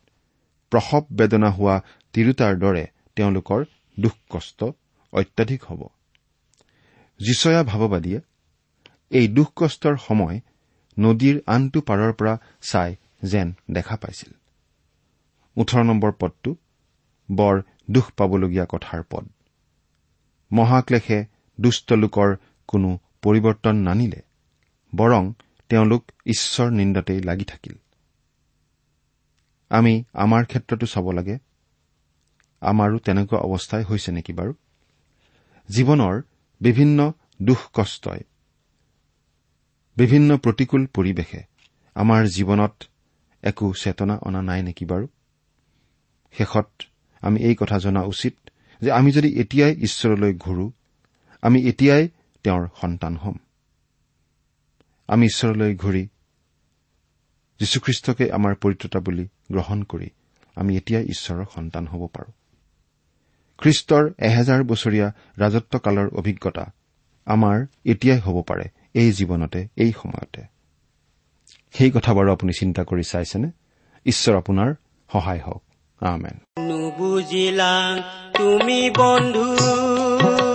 প্ৰসৱ 0.71 1.03
বেদনা 1.11 1.49
হোৱা 1.49 1.75
তিৰোতাৰ 2.13 2.53
দৰে 2.59 2.85
তেওঁলোকৰ 3.15 3.65
দুখ 3.99 4.15
কষ্ট 4.29 4.63
অত্যাধিক 5.13 5.63
হ'ব। 5.63 5.81
যিচয়া 7.19 7.63
ভাৱবাদীয়ে 7.63 8.19
এই 9.11 9.27
দুখ 9.27 9.49
কষ্টৰ 9.55 9.95
সময় 9.97 10.39
নদীৰ 10.99 11.41
আনটো 11.47 11.81
পাৰৰ 11.81 12.13
পৰা 12.13 12.37
চাই 12.61 12.95
যেন 13.23 13.53
দেখা 13.71 13.95
পাইছিল। 13.95 14.31
ওঠৰ 15.57 15.83
নম্বৰ 15.83 16.11
পদটো 16.19 16.55
বৰ 17.31 17.61
দুখ 17.91 18.11
পাবলগীয়া 18.17 18.65
কথাৰ 18.69 19.03
পদ। 19.09 19.25
মহাক্লেশে 20.51 21.19
দুষ্ট 21.61 21.93
লোকৰ 21.93 22.35
কোনো 22.67 22.89
পৰিৱৰ্তন 23.21 23.75
নানিলে 23.75 24.21
বৰং 24.95 25.33
তেওঁলোক 25.69 26.11
ঈশ্বৰ 26.25 26.71
নিন্দাতেই 26.71 27.21
লাগি 27.21 27.43
থাকিল। 27.43 27.75
আমি 29.75 29.93
আমাৰ 30.13 30.43
ক্ষেত্ৰতো 30.45 30.85
চাব 30.87 31.05
লাগে। 31.11 31.35
আমাৰো 32.61 32.97
তেনেকুৱা 32.97 33.39
অৱস্থাই 33.39 33.83
হৈছে 33.83 34.09
নেকি 34.11 34.33
বাৰু? 34.33 34.53
জীৱনৰ 35.69 36.15
বিভিন্ন 36.61 36.99
দুখ 37.41 37.61
কষ্টই 37.73 38.21
বিভিন্ন 39.97 40.29
প্ৰতিকূল 40.37 40.81
পৰিৱেশে 40.95 41.41
আমাৰ 41.95 42.21
জীৱনত 42.27 42.75
একো 43.43 43.65
চেতনা 43.73 44.15
অনা 44.21 44.41
নাই 44.41 44.61
নেকি 44.63 44.85
বাৰু? 44.85 45.07
শেষত 46.33 46.69
আমি 47.21 47.37
এই 47.41 47.55
কথা 47.55 47.77
জনা 47.79 48.01
উচিত 48.03 48.35
যে 48.81 48.89
আমি 48.91 49.09
যদি 49.11 49.29
এতিয়াই 49.39 49.73
ঈশ্বৰলৈ 49.77 50.33
ঘূৰো 50.37 50.65
আমি 51.41 51.59
এতিয়াই 51.61 52.03
তেওঁৰ 52.43 52.63
সন্তান 52.81 53.13
হ'ম। 53.17 53.37
আমি 55.07 55.25
ঈশ্বৰলৈ 55.25 55.71
ঘূৰি 55.75 56.03
যীশুখ্ৰীষ্টকে 57.59 58.31
আমাৰ 58.31 58.55
পৰিত্ৰতা 58.55 58.99
বুলি 58.99 59.27
গ্ৰহণ 59.51 59.83
কৰি 59.83 60.09
আমি 60.55 60.77
এতিয়াই 60.77 61.03
ঈশ্বৰৰ 61.03 61.45
সন্তান 61.55 61.87
হ'ব 61.87 62.07
পাৰো। 62.07 62.31
খ্ৰীষ্টৰ 63.57 64.09
এহেজাৰ 64.17 64.63
বছৰীয়া 64.63 65.11
ৰাজত্বকালৰ 65.37 66.09
অভিজ্ঞতা 66.13 66.73
আমাৰ 67.25 67.65
এতিয়াই 67.85 68.19
হ'ব 68.19 68.41
পাৰে 68.41 68.63
এই 68.93 69.11
জীৱনতে 69.11 69.67
এই 69.75 69.91
সময়তে। 69.91 70.41
সেই 71.73 71.91
কথা 71.91 72.13
বাৰু 72.13 72.31
আপুনি 72.31 72.51
চিন্তা 72.59 72.83
কৰি 72.83 73.03
চাইছেনে? 73.03 73.51
ঈশ্বৰ 74.05 74.37
আপোনাৰ 74.37 74.73
সহায় 75.11 75.39
হওক। 75.39 75.63
আমেন। 75.99 76.39
নুবুজিলা 76.59 77.97
তুমি 78.37 78.89
বন্ধু। 78.89 80.54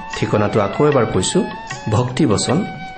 ঠিকনাটো 0.17 0.57
আকৌ 0.61 0.81
এবাৰ 0.87 1.05
কৈছো 1.13 1.39
ভক্তিবচন 1.91 2.57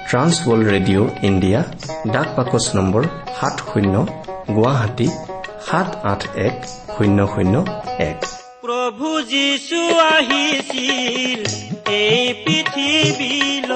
ট্ৰান্সৱৰ্ল্ড 0.09 0.65
ৰেডিঅ' 0.73 1.07
ইণ্ডিয়া 1.21 1.63
ডাক 2.07 2.27
বাকচ 2.37 2.65
নম্বৰ 2.75 3.03
সাত 3.39 3.55
শূন্য 3.73 3.95
গুৱাহাটী 4.55 5.07
সাত 5.67 5.89
আঠ 6.03 6.21
এক 6.35 6.55
শূন্য 6.97 7.19
শূন্য 7.27 7.55
এক। 7.99 8.19
প্ৰভু 8.63 9.09
যীশু 9.33 9.81
আহিছিল 10.11 11.41
এই 11.87 12.21
পৃথিৱীলৈ। 12.43 13.73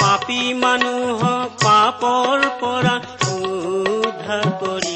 পাপী 0.00 0.42
মানুহক 0.54 1.48
পাপৰ 1.64 2.38
পৰা 2.60 2.96
উদ্ধাৰ 3.32 4.46
নুবুজিলা 4.46 4.95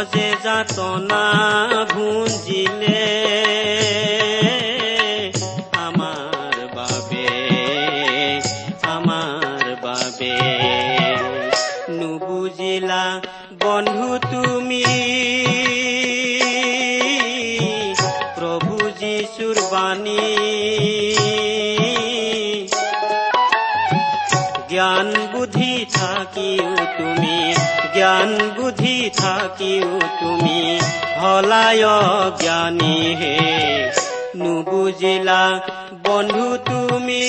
কত 0.00 0.16
যে 0.16 0.28
যাতনা 0.44 1.24
ভুঞ্জিলে। 1.84 3.06
আমাৰ 5.72 6.56
বাবে 6.76 7.28
আমাৰ 8.82 9.64
বাবে। 9.82 10.36
নুবুজিলা 11.88 13.06
বন্ধু 13.62 14.08
তুমি 14.30 14.84
প্ৰভু 18.36 18.74
যীশুৰ 19.00 19.56
বাণী। 19.72 20.24
জ্ঞান 24.68 25.08
বুদ্ধি 25.32 25.86
থাকিও 25.92 26.72
তুমি, 26.98 27.54
জ্ঞান 27.94 28.30
বুদ্ধি 28.56 28.79
থাকিও 29.50 29.98
তুমি। 30.20 30.60
হলায় 31.20 31.84
জ্ঞানী 32.40 32.96
হে 33.20 33.36
নুবুজিলা 34.36 35.42
বন্ধু 36.04 36.48
তুমি। 36.68 37.24